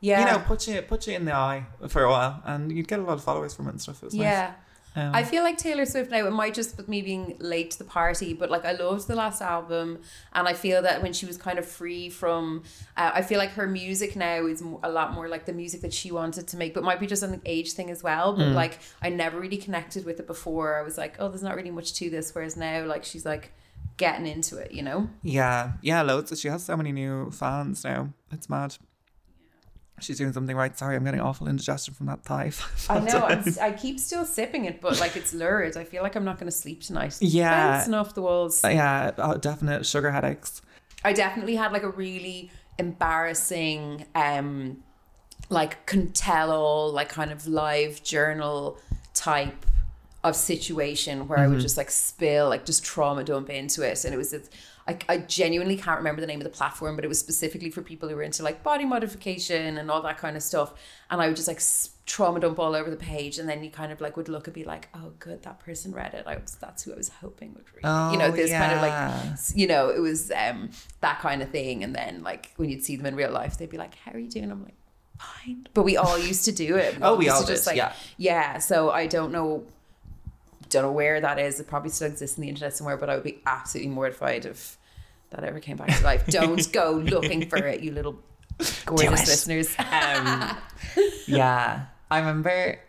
[0.00, 2.88] yeah, you know, put you put you in the eye for a while, and you'd
[2.88, 4.02] get a lot of followers from it and stuff.
[4.02, 4.24] It was nice.
[4.98, 6.26] Um, I feel like Taylor Swift now.
[6.26, 9.14] It might just be me being late to the party, but like I loved the
[9.14, 10.00] last album,
[10.32, 12.64] and I feel that when she was kind of free from,
[12.96, 15.94] uh, I feel like her music now is a lot more like the music that
[15.94, 18.34] she wanted to make, but might be just an age thing as well.
[18.34, 18.38] Mm.
[18.38, 20.76] But like I never really connected with it before.
[20.76, 22.34] I was like, oh, there's not really much to this.
[22.34, 23.52] Whereas now, like she's like
[23.98, 25.08] getting into it, you know.
[25.22, 26.38] Yeah, yeah, loads.
[26.40, 28.12] She has so many new fans now.
[28.32, 28.76] It's mad.
[30.02, 30.76] She's doing something right.
[30.76, 32.52] Sorry, I'm getting awful indigestion from that thigh.
[32.90, 33.24] I know.
[33.24, 35.76] I'm, I keep still sipping it, but like it's lurid.
[35.76, 37.16] I feel like I'm not going to sleep tonight.
[37.20, 37.78] Yeah.
[37.78, 38.64] bouncing off the walls.
[38.64, 40.62] Uh, yeah, oh, definite sugar headaches.
[41.04, 44.82] I definitely had like a really embarrassing, um,
[45.50, 48.78] like can tell all, like kind of live journal
[49.14, 49.66] type
[50.24, 51.62] of situation where I would mm-hmm.
[51.62, 54.04] just like spill, like just trauma dump into it.
[54.04, 54.50] And it was, it's-
[54.88, 57.82] I, I genuinely can't remember the name of the platform, but it was specifically for
[57.82, 60.72] people who were into like body modification and all that kind of stuff.
[61.10, 61.60] And I would just like
[62.06, 63.38] trauma dump all over the page.
[63.38, 65.92] And then you kind of like would look and be like, oh, good, that person
[65.92, 66.24] read it.
[66.26, 68.12] I was, that's who I was hoping would read it.
[68.12, 70.70] You know, Oh, this kind of like you know, it was um
[71.00, 71.84] that kind of thing.
[71.84, 74.18] And then like when you'd see them in real life, they'd be like, "How are
[74.18, 74.76] you doing?" I'm like,
[75.18, 76.96] "Fine." But we all used to do it.
[77.02, 77.92] Oh, we all to did, yeah.
[78.16, 78.58] yeah.
[78.58, 79.66] So I don't know,
[80.68, 81.60] don't know where that is.
[81.60, 82.96] It probably still exists in the internet somewhere.
[82.96, 84.78] But I would be absolutely mortified if
[85.30, 86.26] that ever came back to life.
[86.28, 88.18] Don't go looking for it, you little
[88.86, 89.74] gorgeous listeners.
[89.78, 90.56] Um,
[91.26, 92.80] yeah, I remember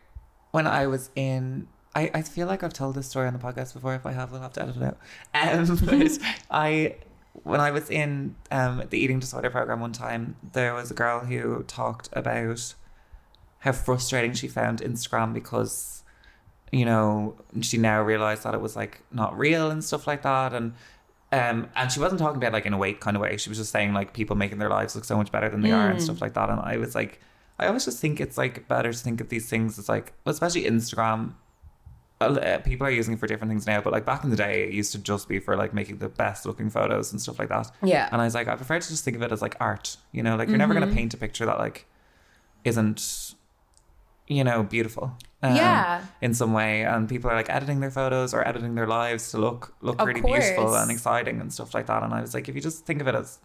[0.52, 1.68] when I was in.
[1.96, 3.96] I, I feel like I've told this story on the podcast before.
[3.96, 4.98] If I have, we'll have to edit it out.
[5.34, 6.20] Um, but
[6.52, 6.96] I,
[7.44, 11.22] when I was in um, the eating disorder program one time, there was a girl
[11.22, 12.76] who talked about
[13.60, 16.04] how frustrating she found Instagram because,
[16.72, 20.54] you know, she now realized that it was like not real and stuff like that,
[20.54, 20.74] and
[21.32, 23.38] um, and she wasn't talking about like in a weight kind of way.
[23.38, 25.72] She was just saying like people making their lives look so much better than they
[25.72, 26.50] are and stuff like that.
[26.50, 27.22] And I was like,
[27.60, 30.64] I always just think it's like better to think of these things as like, especially
[30.64, 31.34] Instagram.
[32.20, 34.64] uh, People are using it for different things now, but like back in the day,
[34.64, 37.50] it used to just be for like making the best looking photos and stuff like
[37.50, 37.70] that.
[37.84, 38.10] Yeah.
[38.12, 39.98] And I was like, I prefer to just think of it as like art.
[40.12, 40.82] You know, like you're never Mm-hmm.
[40.84, 41.86] going to paint a picture that like
[42.64, 43.36] isn't,
[44.30, 45.12] you know, beautiful.
[45.44, 46.06] um, Yeah.
[46.22, 49.38] In some way, and people are like editing their photos or editing their lives to
[49.38, 52.04] look look Of really beautiful and exciting and stuff like that.
[52.04, 53.40] And I was like, if you just think of it as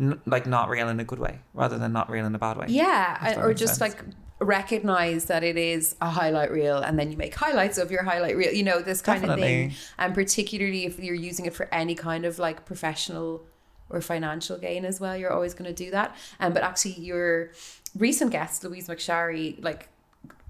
[0.00, 2.56] n- like not real in a good way rather than not real in a bad
[2.56, 2.66] way.
[2.68, 3.94] Yeah, or just sense.
[3.94, 4.04] like
[4.40, 8.36] recognize that it is a highlight reel and then you make highlights of your highlight
[8.36, 9.72] reel, you know, this kind of thing.
[9.98, 13.44] And particularly if you're using it for any kind of like professional
[13.88, 16.16] or financial gain as well, you're always going to do that.
[16.40, 17.52] Um, but actually, your
[17.96, 19.88] recent guest, Louise McSharry, like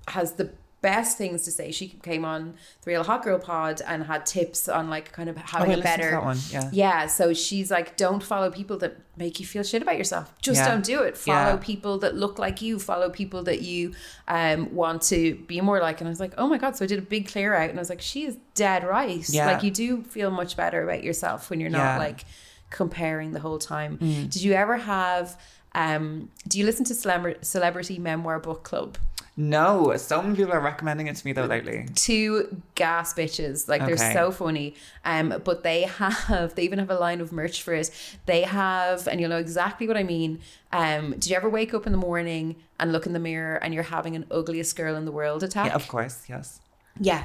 [0.08, 0.50] has the
[0.80, 1.70] best things to say.
[1.70, 5.36] She came on the Real Hot Girl pod and had tips on like kind of
[5.36, 6.68] having I a better one, yeah.
[6.72, 7.06] yeah.
[7.06, 10.34] So she's like, don't follow people that make you feel shit about yourself.
[10.42, 10.68] Just Yeah.
[10.68, 11.16] don't do it.
[11.16, 11.56] Follow Yeah.
[11.62, 12.80] people that look like you.
[12.80, 13.92] Follow people that you
[14.26, 16.00] um want to be more like.
[16.00, 16.74] And I was like, oh my god.
[16.74, 19.24] So I did a big clear out, and I was like, she is dead right.
[19.28, 19.46] Yeah.
[19.52, 21.96] Like you do feel much better about yourself when you're not.
[21.96, 21.98] Mm.
[22.00, 22.24] like
[22.70, 23.98] comparing the whole time.
[23.98, 25.38] Did you ever have?
[25.74, 26.94] Um, do you listen to
[27.42, 28.96] Celebrity Memoir Book Club?
[29.34, 31.86] No, so many people are recommending it to me though lately.
[31.94, 34.74] two gas bitches like they're so funny
[35.06, 37.90] um but they have they even have a line of merch for it
[38.26, 40.38] they have and you'll know exactly what i mean
[40.72, 43.72] um did you ever wake up in the morning and look in the mirror and
[43.72, 46.60] you're having an ugliest girl in the world attack Yeah, of course, yes.
[47.00, 47.24] yeah.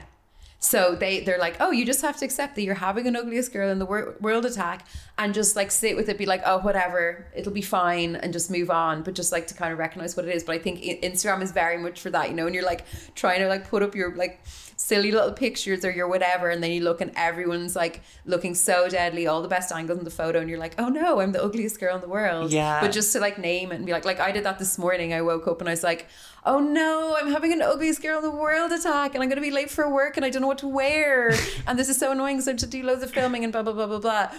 [0.60, 3.54] So they they're like, oh, you just have to accept that you're having an ugliest
[3.54, 4.88] girl in the wor- world attack,
[5.18, 8.50] and just like sit with it, be like, oh, whatever, it'll be fine, and just
[8.50, 9.04] move on.
[9.04, 10.44] But just like to kind of recognize what it is.
[10.44, 12.48] But I think Instagram is very much for that, you know.
[12.48, 14.42] And you're like trying to like put up your like
[14.78, 18.90] silly little pictures or your whatever, and then you look and everyone's like looking so
[18.90, 21.44] deadly, all the best angles in the photo, and you're like, oh no, I'm the
[21.44, 22.52] ugliest girl in the world.
[22.52, 22.82] Yeah.
[22.82, 25.14] But just to like name it and be like, like I did that this morning.
[25.14, 26.08] I woke up and I was like,
[26.48, 29.42] oh no, I'm having an ugliest girl in the world attack and I'm going to
[29.42, 31.36] be late for work and I don't know what to wear.
[31.68, 32.42] and this is so annoying.
[32.42, 34.30] So I have to do loads of filming and blah, blah, blah, blah, blah.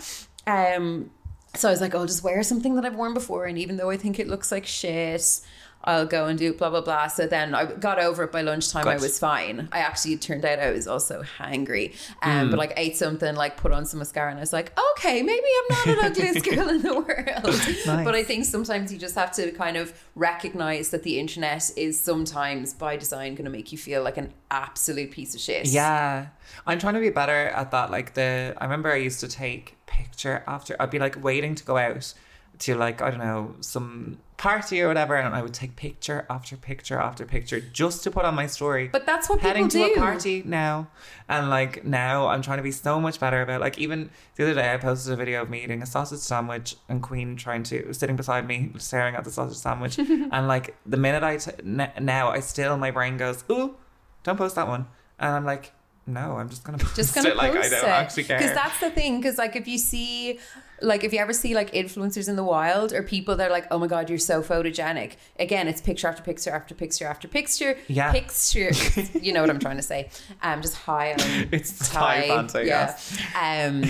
[0.46, 1.11] Um,
[1.54, 3.44] so I was like, I'll just wear something that I've worn before.
[3.44, 5.40] And even though I think it looks like shit,
[5.85, 7.07] I'll go and do blah, blah, blah.
[7.07, 8.87] So then I got over it by lunchtime.
[8.89, 9.68] I was fine.
[9.72, 11.95] I actually it turned out I was also hangry.
[12.20, 15.22] Um, But like ate something, like put on some mascara and I was like, okay,
[15.22, 17.45] maybe I'm not an ugliest girl in the world.
[17.45, 17.87] Nice.
[18.05, 21.99] But I think sometimes you just have to kind of recognize that the internet is
[21.99, 25.68] sometimes by design going to make you feel like an absolute piece of shit.
[25.68, 26.26] Yeah.
[26.66, 27.91] I'm trying to be better at that.
[27.91, 31.64] Like the I remember I used to take picture after I'd be like waiting to
[31.64, 32.12] go out
[32.61, 36.57] to like, I don't know, some party or whatever, and I would take picture after
[36.57, 38.89] picture after picture just to put on my story.
[38.89, 40.01] But that's what heading people to do.
[40.01, 40.89] a party now
[41.28, 44.55] and like now i'm trying to be so much better about like even the other
[44.55, 47.93] day i posted a video of me eating a sausage sandwich and queen trying to
[47.93, 51.93] sitting beside me staring at the sausage sandwich and like the minute i t- n-
[52.01, 53.74] now i still my brain goes ooh
[54.22, 54.86] don't post that one
[55.18, 55.72] and i'm like
[56.09, 58.38] no i'm just gonna post just gonna it like post i don't it actually care
[58.38, 60.38] because that's the thing because like if you see
[60.80, 63.66] like if you ever see like influencers in the wild or people that are like
[63.70, 67.76] oh my god you're so photogenic again it's picture after picture after picture after picture
[67.88, 68.12] Yeah.
[68.12, 68.70] picture
[69.20, 70.09] you know what i'm trying to say
[70.42, 71.18] um just high on
[71.52, 72.46] It's Thai Yeah.
[72.64, 73.18] yes.
[73.34, 73.82] um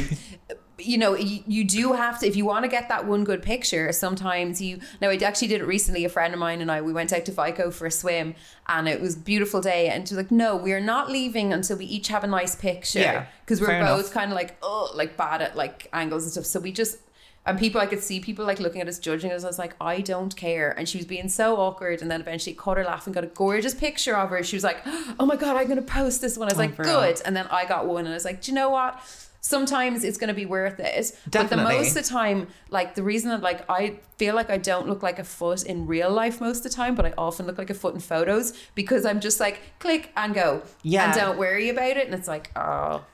[0.80, 3.42] you know you, you do have to if you want to get that one good
[3.42, 6.80] picture sometimes you now i actually did it recently a friend of mine and i
[6.80, 8.34] we went out to Vico for a swim
[8.68, 11.76] and it was a beautiful day and she was like no we're not leaving until
[11.76, 13.00] we each have a nice picture.
[13.00, 16.44] Yeah, because we're both kind of like oh like bad at like angles and stuff.
[16.46, 16.98] So we just
[17.46, 19.74] and people I could see people like looking at us judging us I was like
[19.80, 20.70] I don't care.
[20.78, 23.74] And she was being so awkward and then eventually caught her laughing got a gorgeous
[23.74, 24.42] picture of her.
[24.42, 24.78] She was like
[25.18, 26.48] oh my god I'm gonna post this one.
[26.48, 27.00] I was Oh, like for real.
[27.00, 27.22] good.
[27.24, 29.00] And then I got one and I was like do you know what
[29.48, 33.02] sometimes it's going to be worth it but the most of the time like the
[33.02, 36.38] reason that like I feel like I don't look like a foot in real life
[36.40, 39.20] most of the time but I often look like a foot in photos because I'm
[39.20, 41.06] just like click and go Yeah.
[41.06, 43.04] and don't worry about it and it's like oh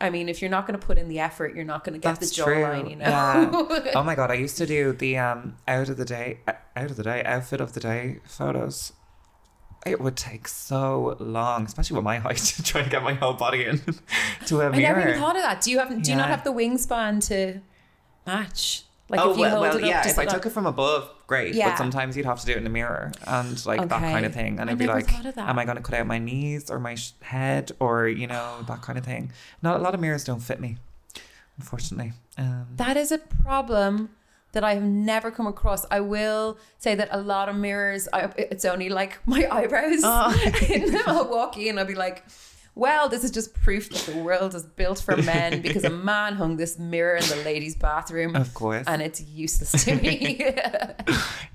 [0.00, 2.00] I mean if you're not going to put in the effort you're not going to
[2.00, 3.92] get That's the jawline you know Yeah.
[3.94, 6.96] oh my god, I used to do the um out of the day out of
[6.96, 8.92] the day outfit of the day photos.
[9.88, 13.64] It would take so long, especially with my height, trying to get my whole body
[13.64, 13.80] in
[14.46, 15.60] to a I never even thought of that.
[15.60, 16.02] Do you have?
[16.02, 17.60] Do you not have the wingspan to
[18.26, 18.82] match?
[19.08, 20.08] Like oh if you well, hold well it up, yeah.
[20.08, 21.54] If I took it from above, great.
[21.54, 21.70] Yeah.
[21.70, 24.34] But sometimes you'd have to do it in the mirror and like that kind of
[24.34, 24.58] thing.
[24.58, 26.96] And I I'd be like, am I going to cut out my knees or my
[26.96, 29.30] sh- head or you know that kind of thing?
[29.62, 30.78] Not a lot of mirrors don't fit me,
[31.56, 32.14] unfortunately.
[32.36, 34.10] Um, That is a problem
[34.56, 35.84] that I have never come across.
[35.90, 40.00] I will say that a lot of mirrors, I, it's only like my eyebrows.
[40.02, 40.34] Oh.
[40.72, 42.24] and I'll walk in, I'll be like,
[42.74, 46.36] well, this is just proof that the world is built for men because a man
[46.36, 48.84] hung this mirror in the ladies' bathroom of course.
[48.86, 50.54] and it's useless to me.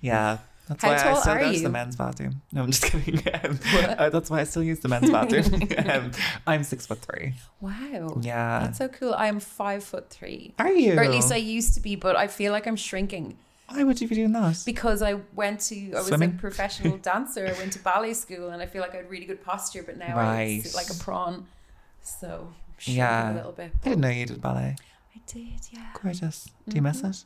[0.01, 0.37] Yeah.
[0.79, 1.63] That's How why I still to you?
[1.63, 2.41] the men's bathroom.
[2.51, 3.19] No, I'm just kidding.
[3.43, 3.59] Um,
[3.97, 5.67] uh, that's why I still use the men's bathroom.
[5.89, 6.11] um,
[6.47, 7.33] I'm six foot three.
[7.59, 8.17] wow.
[8.21, 8.59] Yeah.
[8.61, 9.13] That's so cool.
[9.13, 10.53] I am five foot three.
[10.59, 10.93] Are you?
[10.97, 13.37] Or at least I used to be, but I feel like I'm shrinking.
[13.69, 14.61] Why would you be doing that?
[14.65, 16.31] because I went to I was Swimming?
[16.37, 17.47] a professional dancer.
[17.47, 19.81] I went to ballet school, and I feel like I had really good posture.
[19.83, 21.47] But now I sit like a prawn,
[22.03, 22.47] so
[22.87, 23.33] I'm Yeah.
[23.33, 23.71] a little bit.
[23.85, 24.75] I didn't know you did ballet.
[25.15, 25.87] I did, yeah.
[26.01, 26.49] Gorgeous.
[26.67, 27.23] Do you miss it?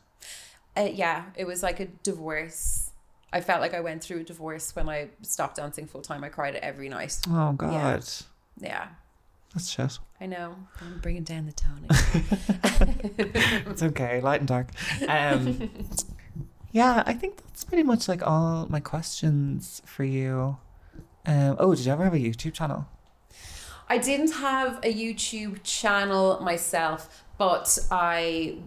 [0.76, 2.90] Uh, yeah, it was like a divorce.
[3.32, 6.24] I felt like I went through a divorce when I stopped dancing full time.
[6.24, 7.18] I cried every night.
[7.28, 8.04] Oh God,
[8.60, 8.88] Yeah,
[9.52, 9.98] that's shit.
[10.20, 10.56] I know.
[10.80, 11.86] I'm bringing down the tone.
[13.68, 14.68] It's okay, light and dark.
[15.08, 15.68] Um,
[16.72, 20.56] yeah, I think that's pretty much like all my questions for you.
[21.26, 22.86] Um, oh, did you ever have a YouTube channel?
[23.88, 28.58] I didn't have a YouTube channel myself, but I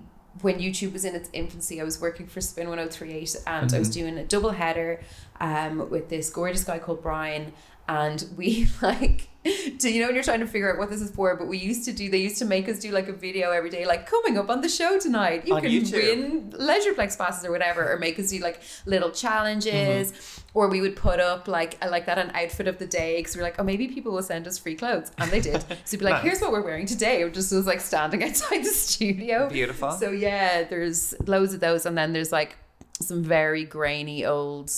[0.41, 3.89] when YouTube was in its infancy, I was working for Spin 1038 and I was
[3.89, 5.01] doing a double header
[5.39, 7.53] um, with this gorgeous guy called Brian.
[7.89, 9.29] And we like,
[9.77, 11.35] do you know when you're trying to figure out what this is for?
[11.35, 13.71] But we used to do, they used to make us do like a video every
[13.71, 15.47] day, like coming up on the show tonight.
[15.47, 15.93] You On can YouTube.
[15.93, 20.11] win Leisureplex passes or whatever, or make us do like little challenges.
[20.11, 20.41] Mm-hmm.
[20.53, 23.35] Or we would put up like I like that an outfit of the day because
[23.35, 25.61] we are like, oh, maybe people will send us free clothes, and they did.
[25.61, 26.23] So we'd be like, Nice.
[26.23, 27.23] here's what we're wearing today.
[27.23, 29.49] It just was like standing outside the studio.
[29.49, 29.91] Beautiful.
[29.91, 32.55] So yeah, there's loads of those, and then there's like
[32.99, 34.69] some very grainy old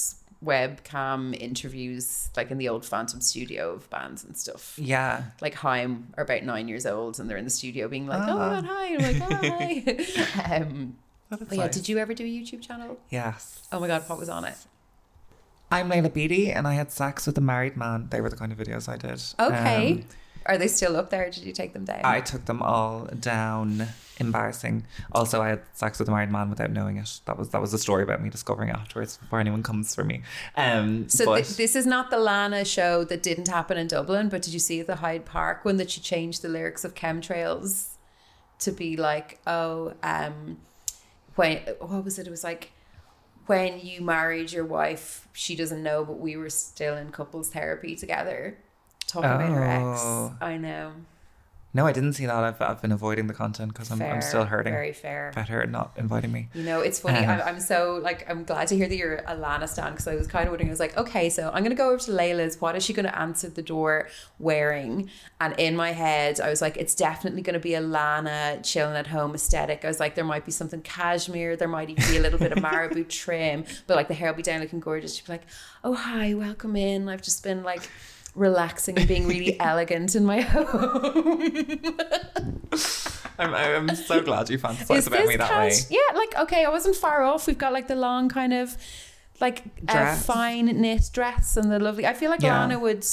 [0.43, 4.77] webcam interviews, like in the old Phantom studio of bands and stuff.
[4.77, 5.23] Yeah.
[5.41, 8.37] Like Haim are about nine years old, and they're in the studio being like, "Oh
[8.37, 8.61] my Ah.
[8.61, 10.97] god, hi!" And I'm like, "Oh, hi." um,
[11.29, 12.99] but yeah, did you ever do a YouTube channel?
[13.09, 13.63] Yes.
[13.71, 14.55] Oh my god, what was on it?
[15.71, 18.07] I'm Laylah Beattie and I had sex with a married man.
[18.11, 19.21] They were the kind of videos I did.
[19.39, 20.03] Okay, Um,
[20.45, 21.29] are they still up there?
[21.29, 22.01] Did you take them down?
[22.03, 23.87] I took them all down.
[24.19, 24.85] Embarrassing.
[25.13, 27.21] Also, I had sex with a married man without knowing it.
[27.25, 30.21] That was that was a story about me discovering afterwards before anyone comes for me.
[30.55, 34.29] Um, So but th- this is not the Lana show that didn't happen in Dublin,
[34.29, 37.95] but did you see the Hyde Park one that she changed the lyrics of chemtrails
[38.59, 40.57] to be like, oh, um,
[41.35, 42.27] when what was it?
[42.27, 42.71] It was like
[43.47, 47.95] when you married your wife, she doesn't know, but we were still in couples therapy
[47.95, 48.57] together,
[49.12, 50.01] talking about her ex.
[50.03, 50.36] Oh.
[50.41, 50.91] I know.
[51.74, 52.43] no, I didn't see that.
[52.43, 54.74] I've, I've been avoiding the content because I'm, I'm still hurting.
[54.74, 55.32] Very fair.
[55.34, 56.49] Better not inviting me.
[56.53, 57.20] You know, it's funny.
[57.20, 60.07] Um, I'm, I'm so like I'm glad to hear that you're a Lana stan because
[60.07, 60.70] I was kind of wondering.
[60.70, 62.59] I was like, okay, so I'm gonna go over to Laylah's.
[62.59, 64.09] What is she gonna answer the door
[64.39, 65.09] wearing?
[65.39, 69.07] And in my head, I was like, it's definitely gonna be a Lana chilling at
[69.07, 69.86] home aesthetic.
[69.86, 71.55] I was like, there might be something cashmere.
[71.55, 74.38] There might even be a little bit of marabou trim, but like the hair will
[74.38, 75.16] be down looking gorgeous.
[75.16, 75.47] She'd be like,
[75.86, 77.07] oh hi, welcome in.
[77.07, 77.89] I've just been like
[78.36, 81.97] relaxing and being really elegant in my home.
[83.39, 85.73] I'm, I'm so glad you fantasize about me that way.
[85.89, 87.47] Yeah, like okay, I wasn't far off.
[87.47, 88.77] We've got like the long kind of
[89.39, 92.05] like uh, fine knit dress and the lovely.
[92.05, 92.59] I feel like Yeah.
[92.59, 93.05] Lana would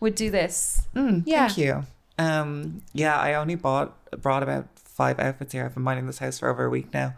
[0.00, 0.82] would do this.
[0.94, 1.46] Mm, Yeah.
[1.48, 1.84] Thank you.
[2.18, 5.64] Um, yeah, I only bought brought about five outfits here.
[5.64, 7.14] I've been minding this house for over a week now,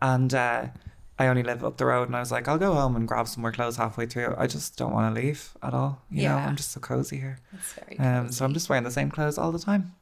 [0.00, 0.66] and uh,
[1.18, 2.08] I only live up the road.
[2.08, 4.34] And I was like, I'll go home and grab some more clothes halfway through.
[4.36, 6.02] I just don't want to leave at all.
[6.10, 6.46] You know, Yeah.
[6.46, 7.38] I'm just so cozy here.
[7.52, 7.98] That's very.
[7.98, 9.94] Um, so I'm just wearing the same clothes all the time.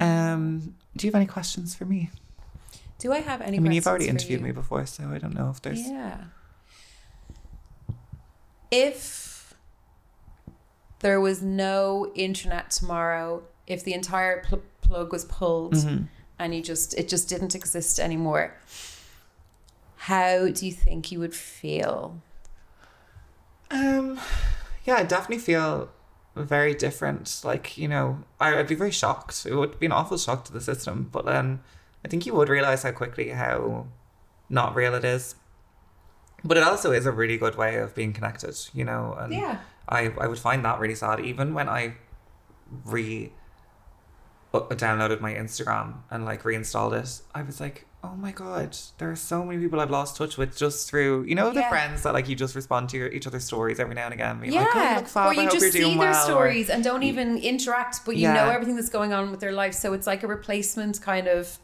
[0.00, 2.10] Um, do you have any questions for me?
[2.98, 3.56] Do I have any?
[3.56, 4.46] I mean, you've already interviewed you?
[4.46, 5.80] me before, so I don't know if there's.
[5.86, 6.18] Yeah.
[8.70, 9.54] If
[11.00, 16.08] there was no internet tomorrow, if the entire pl- plug was pulled Mhm.
[16.38, 18.54] and you just it just didn't exist anymore,
[20.06, 22.22] how do you think you would feel?
[23.72, 24.20] Um,
[24.84, 25.88] yeah, I definitely feel
[26.36, 27.40] very different.
[27.42, 29.44] Like, you know, I, I'd be very shocked.
[29.44, 31.58] It would be an awful shock to the system, but then
[32.04, 33.88] I think you would realize how quickly how
[34.48, 35.34] not real it is.
[36.44, 39.16] But it also is a really good way of being connected, you know.
[39.18, 39.58] And Yeah.
[39.88, 41.18] I, I would find that really sad.
[41.18, 41.94] Even when I
[42.84, 43.32] re
[44.54, 49.10] uh, downloaded my Instagram and like reinstalled it, I was like, oh my god, there
[49.10, 51.68] are so many people I've lost touch with just through, you know, the Yeah.
[51.68, 54.40] friends that like you just respond to your, each other's stories every now and again.
[54.40, 56.20] Being like, oh, Yeah, look fab, or you just see their well.
[56.20, 58.34] or- stories and don't even interact, but you Yeah.
[58.34, 59.74] know everything that's going on with their life.
[59.74, 61.58] So it's like a replacement kind of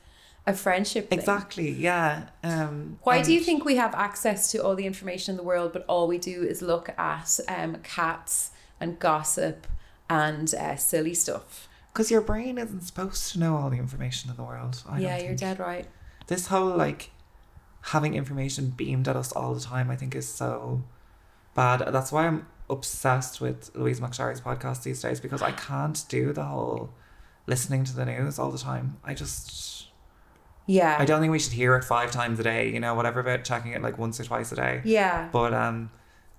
[0.47, 1.09] a friendship.
[1.11, 1.19] Thing.
[1.21, 2.29] Exactly, yeah.
[2.43, 5.73] Um, Why do you think we have access to all the information in the world,
[5.73, 9.67] but all we do is look at um, cats and gossip
[10.11, 11.69] and uh, silly stuff?
[11.93, 14.83] Because your brain isn't supposed to know all the information in the world.
[14.89, 15.87] I yeah, you're dead right.
[16.33, 17.11] This whole like
[17.83, 20.83] having information beamed at us all the time, I think, is so
[21.55, 21.85] bad.
[21.93, 26.45] That's why I'm obsessed with Louise McSharry's podcast these days because I can't do the
[26.45, 26.89] whole
[27.47, 28.97] listening to the news all the time.
[29.05, 29.89] I just
[30.65, 30.97] Yeah.
[30.99, 32.71] I don't think we should hear it five times a day.
[32.71, 34.81] You know, whatever about checking it like once or twice a day.
[34.85, 35.29] Yeah.
[35.33, 35.91] But um,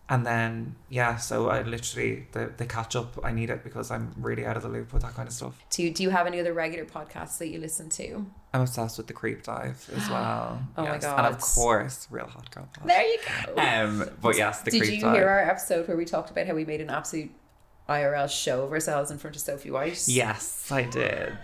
[0.09, 3.17] and then yeah, so I literally the the catch up.
[3.23, 5.57] I need it because I'm really out of the loop with that kind of stuff.
[5.69, 8.25] Do, do you have any other regular podcasts that you listen to?
[8.53, 10.61] I'm obsessed with the creep dive as well.
[10.77, 12.67] Oh my god and of course, Real Hot Girl.
[12.73, 12.87] Pod.
[12.87, 13.53] There you go.
[13.63, 14.89] Um, but yes, the creep dive.
[14.89, 15.15] Did creep you dive.
[15.15, 17.31] hear our episode where we talked about how we made an absolute
[17.87, 20.03] IRL show of ourselves in front of Sophie White?
[20.07, 21.37] Yes, I did.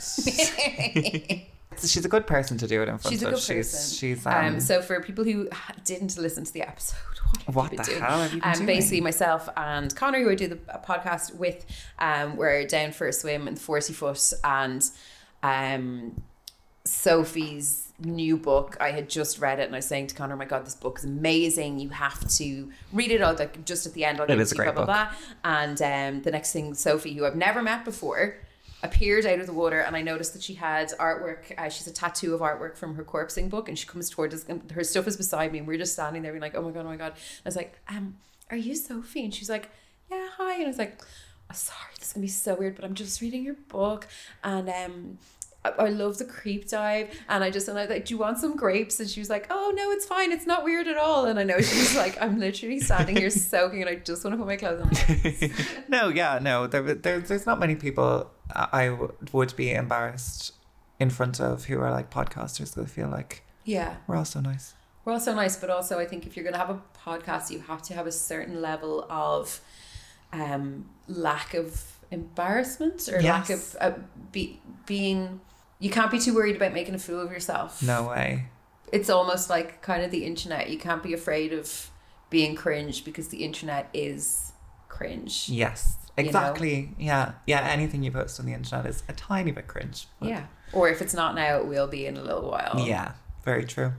[1.87, 3.33] she's a good person to do it in front She's a of.
[3.35, 3.97] good she's, person.
[3.97, 5.47] She's Um, um, so for people who
[5.85, 6.97] didn't listen to the episode,
[7.45, 7.99] what, what the doing?
[8.01, 8.65] hell have you been Um, doing?
[8.65, 11.65] basically, myself and Connor, who I do the a podcast with,
[11.99, 14.89] um, we're down for a swim in the 40 foot and
[15.43, 16.21] um,
[16.85, 18.77] Sophie's new book.
[18.79, 20.75] I had just read it and I was saying to Connor, oh my God, this
[20.75, 21.79] book is amazing.
[21.79, 23.33] You have to read it all.
[23.35, 25.13] Like just at the end, I'll give is it a great blah, blah, blah.
[25.43, 28.37] And um, the next thing, Sophie, who I've never met before,
[28.81, 31.57] appeared out of the water and I noticed that she had artwork.
[31.57, 34.45] Uh, she's a tattoo of artwork from her corpsing book and she comes towards us
[34.47, 36.71] and her stuff is beside me and we're just standing there being like, oh my
[36.71, 37.13] God, oh my God.
[37.13, 38.15] I was like, um,
[38.49, 39.25] are you Sophie?
[39.25, 39.69] And she's like,
[40.09, 40.55] yeah, hi.
[40.55, 41.01] And I was like,
[41.49, 44.07] oh, sorry, this is gonna be so weird, but I'm just reading your book
[44.43, 45.17] and um
[45.65, 48.17] I, I love the creep dive and I just and I was like, Do you
[48.17, 48.99] want some grapes?
[48.99, 51.25] And she was like, Oh no, it's fine, it's not weird at all.
[51.25, 54.37] And I know she's like, I'm literally standing here soaking and I just want to
[54.37, 55.51] put my clothes on.
[55.89, 56.67] no, yeah, no.
[56.67, 60.53] There, there, there's not many people I w- would be embarrassed
[60.99, 62.73] in front of who are like podcasters.
[62.75, 63.97] That feel like Yeah.
[64.07, 64.73] we're all so nice.
[65.05, 67.59] We're all so nice, but also I think if you're gonna have a podcast, you
[67.61, 69.61] have to have a certain level of
[70.33, 73.91] um lack of embarrassment or lack of uh,
[74.31, 75.39] be, being
[75.79, 77.81] you can't be too worried about making a fool of yourself.
[77.83, 78.45] No way.
[78.91, 80.69] it's almost like kind of the internet.
[80.69, 81.89] You can't be afraid of
[82.29, 84.51] being cringe because the internet is
[84.87, 85.47] cringe.
[85.49, 86.39] Yes, You know?
[86.39, 86.91] exactly.
[86.97, 87.61] Yeah, yeah.
[87.61, 90.07] Anything you post on the internet is a tiny bit cringe.
[90.19, 90.43] but- Yeah.
[90.73, 92.83] Or if it's not now, it will be in a little while.
[92.85, 93.13] Yeah,
[93.43, 93.93] very true.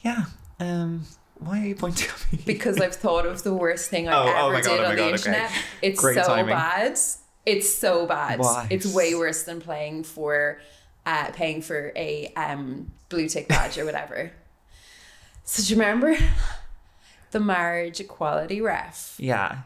[0.00, 0.24] Yeah.
[0.58, 1.06] Um.
[1.38, 2.40] Why are you pointing at me?
[2.44, 4.82] Because I've thought of the worst thing I Oh, ever oh my God, did oh
[4.82, 5.12] my on the God, okay.
[5.14, 5.50] internet.
[5.80, 6.54] It's Great so timing.
[6.54, 6.98] bad.
[7.46, 8.38] It's so bad.
[8.40, 8.66] Why?
[8.68, 10.60] It's way worse than playing for
[11.06, 14.32] uh paying for a um blue tick badge or whatever.
[15.44, 16.14] So do you remember
[17.30, 19.14] the marriage equality ref?
[19.18, 19.60] yeah.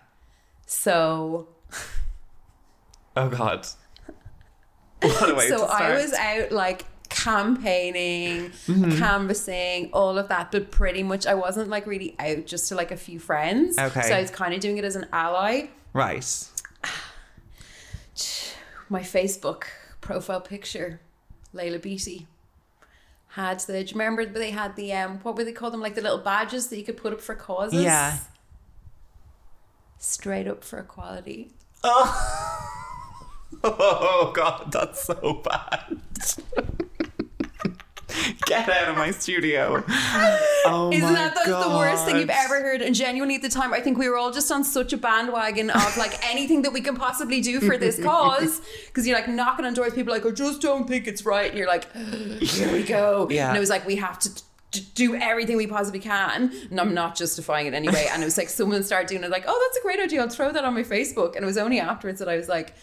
[0.66, 1.48] So
[3.16, 3.66] Oh God.
[5.02, 5.82] What a way so to start.
[5.82, 8.98] I was out like campaigning, Mm-hmm.
[8.98, 12.90] canvassing, all of that, but pretty much I wasn't like really out just to like
[12.90, 13.78] a few friends.
[13.78, 14.02] Okay.
[14.02, 15.66] So I was kind of doing it as an ally.
[15.92, 16.24] right.
[18.90, 19.64] My Facebook
[20.00, 21.00] profile picture,
[21.54, 22.26] Laylah Beattie,
[23.28, 23.72] had the.
[23.72, 26.18] Do you remember they had the um what would they call them like the little
[26.18, 27.82] badges that you could put up for causes?
[27.82, 28.18] Yeah.
[30.04, 31.50] Straight up for equality.
[31.82, 33.10] Oh.
[33.64, 35.96] oh God, that's so bad.
[38.46, 39.82] Get out of my studio.
[40.66, 41.70] Oh Isn't my that that's God.
[41.70, 42.82] the worst thing you've ever heard?
[42.82, 45.70] And genuinely at the time, I think we were all just on such a bandwagon
[45.70, 48.60] of like anything that we can possibly do for this cause.
[48.86, 51.48] Because you're like knocking on doors, people are like, I just don't think it's right.
[51.48, 51.90] And you're like,
[52.40, 53.26] here we go.
[53.30, 53.48] Yeah.
[53.48, 54.42] And it was like, we have to
[54.80, 56.52] do everything we possibly can.
[56.70, 58.08] And I'm not justifying it anyway.
[58.12, 60.20] And it was like, someone started doing it, like, oh, that's a great idea.
[60.20, 61.34] I'll throw that on my Facebook.
[61.36, 62.74] And it was only afterwards that I was like,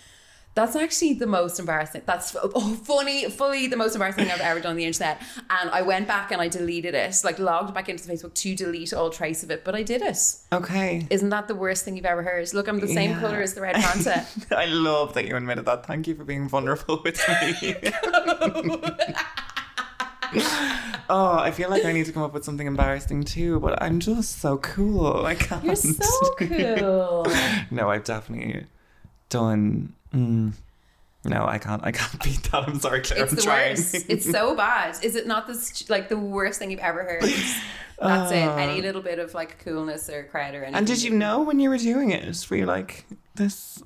[0.54, 2.02] that's actually the most embarrassing.
[2.06, 5.22] That's oh, funny, fully the most embarrassing thing I've ever done on the internet.
[5.50, 8.92] And I went back and I deleted it, like logged back into Facebook to delete
[8.94, 9.64] all trace of it.
[9.64, 10.18] But I did it.
[10.52, 11.08] Okay.
[11.10, 12.54] Isn't that the worst thing you've ever heard?
[12.54, 13.22] Look, I'm the same Yeah.
[13.22, 14.28] color as the red panda.
[14.52, 15.86] I love that you admitted that.
[15.86, 17.76] Thank you for being vulnerable with me.
[21.10, 24.00] oh, I feel like I need to come up with something embarrassing too, but I'm
[24.00, 25.26] just so cool.
[25.26, 25.64] I can't.
[25.64, 27.28] You're so cool.
[27.72, 28.66] no, I've definitely
[29.30, 29.94] done.
[30.14, 30.54] Mm,
[31.26, 31.84] no, I can't.
[31.84, 32.68] I can't beat that.
[32.68, 33.24] I'm sorry, Claire.
[33.24, 33.72] It's I'm the trying.
[33.72, 34.10] worst.
[34.10, 34.98] It's so bad.
[35.04, 37.24] Is it not this like the worst thing you've ever heard?
[38.00, 38.36] That's it.
[38.36, 40.76] Any little bit of like coolness or cred or anything.
[40.76, 40.78] Uh.
[40.80, 42.48] and did you know when you were doing it?
[42.50, 43.06] Were you like,
[43.36, 43.84] this?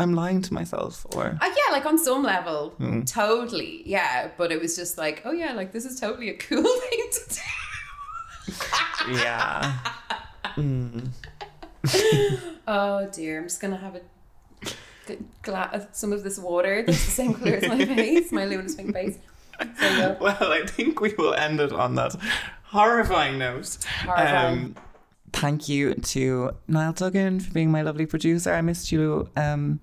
[0.00, 3.02] I'm lying to myself, or Uh, yeah, like on some level, Hmm.
[3.02, 4.30] totally, yeah.
[4.38, 7.34] But it was just like, oh yeah, like this is totally a cool thing to
[7.34, 9.12] do.
[9.20, 9.78] yeah.
[10.56, 11.08] Mm.
[12.70, 14.00] Oh dear, I'm just gonna have a
[15.06, 18.44] g- gla- uh, some of this water that's the same color as my face, my
[18.44, 19.16] luminous pink face.
[19.58, 20.16] There you go.
[20.20, 22.14] Well, I think we will end it on that
[22.64, 23.78] horrifying note.
[24.04, 24.58] Horrifying.
[24.58, 24.74] Um,
[25.32, 28.52] thank you to Niall Duggan for being my lovely producer.
[28.52, 29.80] I missed you um,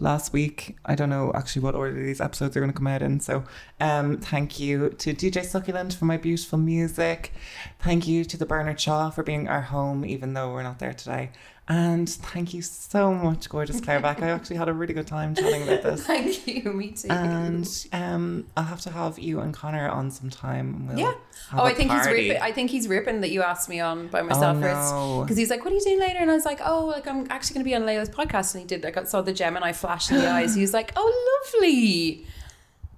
[0.00, 0.76] last week.
[0.84, 3.20] I don't know actually what order these episodes are going to come out in.
[3.20, 3.44] So,
[3.80, 7.32] um, thank you to DJ Succulent for my beautiful music.
[7.80, 10.94] Thank you to the Bernard Shaw for being our home, even though we're not there
[10.94, 11.30] today.
[11.68, 14.20] And thank you so much, gorgeous Claire Beck.
[14.20, 16.04] I actually had a really good time chatting about this.
[16.06, 17.08] Thank you, me too.
[17.08, 20.88] And um, I'll have to have you and Connor on sometime.
[20.88, 21.12] We'll yeah.
[21.52, 22.42] Oh, I think he's ripping.
[22.42, 25.20] I think he's ripping that you asked me on by myself Oh, first no.
[25.22, 27.26] because he's like, "What are you doing later?" And I was like, "Oh, like I'm
[27.30, 28.84] actually going to be on Laylah's podcast." And he did.
[28.84, 30.56] I saw the Gemini flash in the eyes.
[30.56, 32.26] He was like, "Oh, lovely."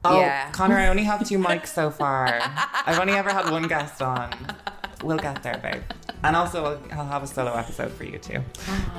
[0.06, 0.50] Oh, Yeah.
[0.52, 2.40] Connor, I only have two mics so far.
[2.86, 4.32] I've only ever had one guest on.
[5.05, 5.82] We'll get there, babe.
[6.22, 8.40] And also, I'll, I'll have a solo episode for you too.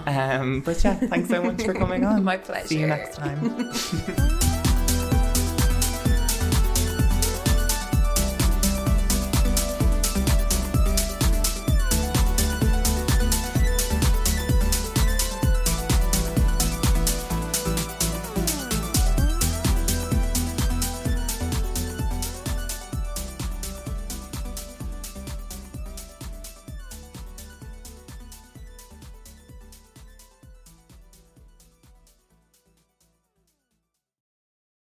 [0.05, 2.23] Um, but yeah, thanks so much for coming on.
[2.23, 2.67] My pleasure.
[2.67, 3.71] See you next time.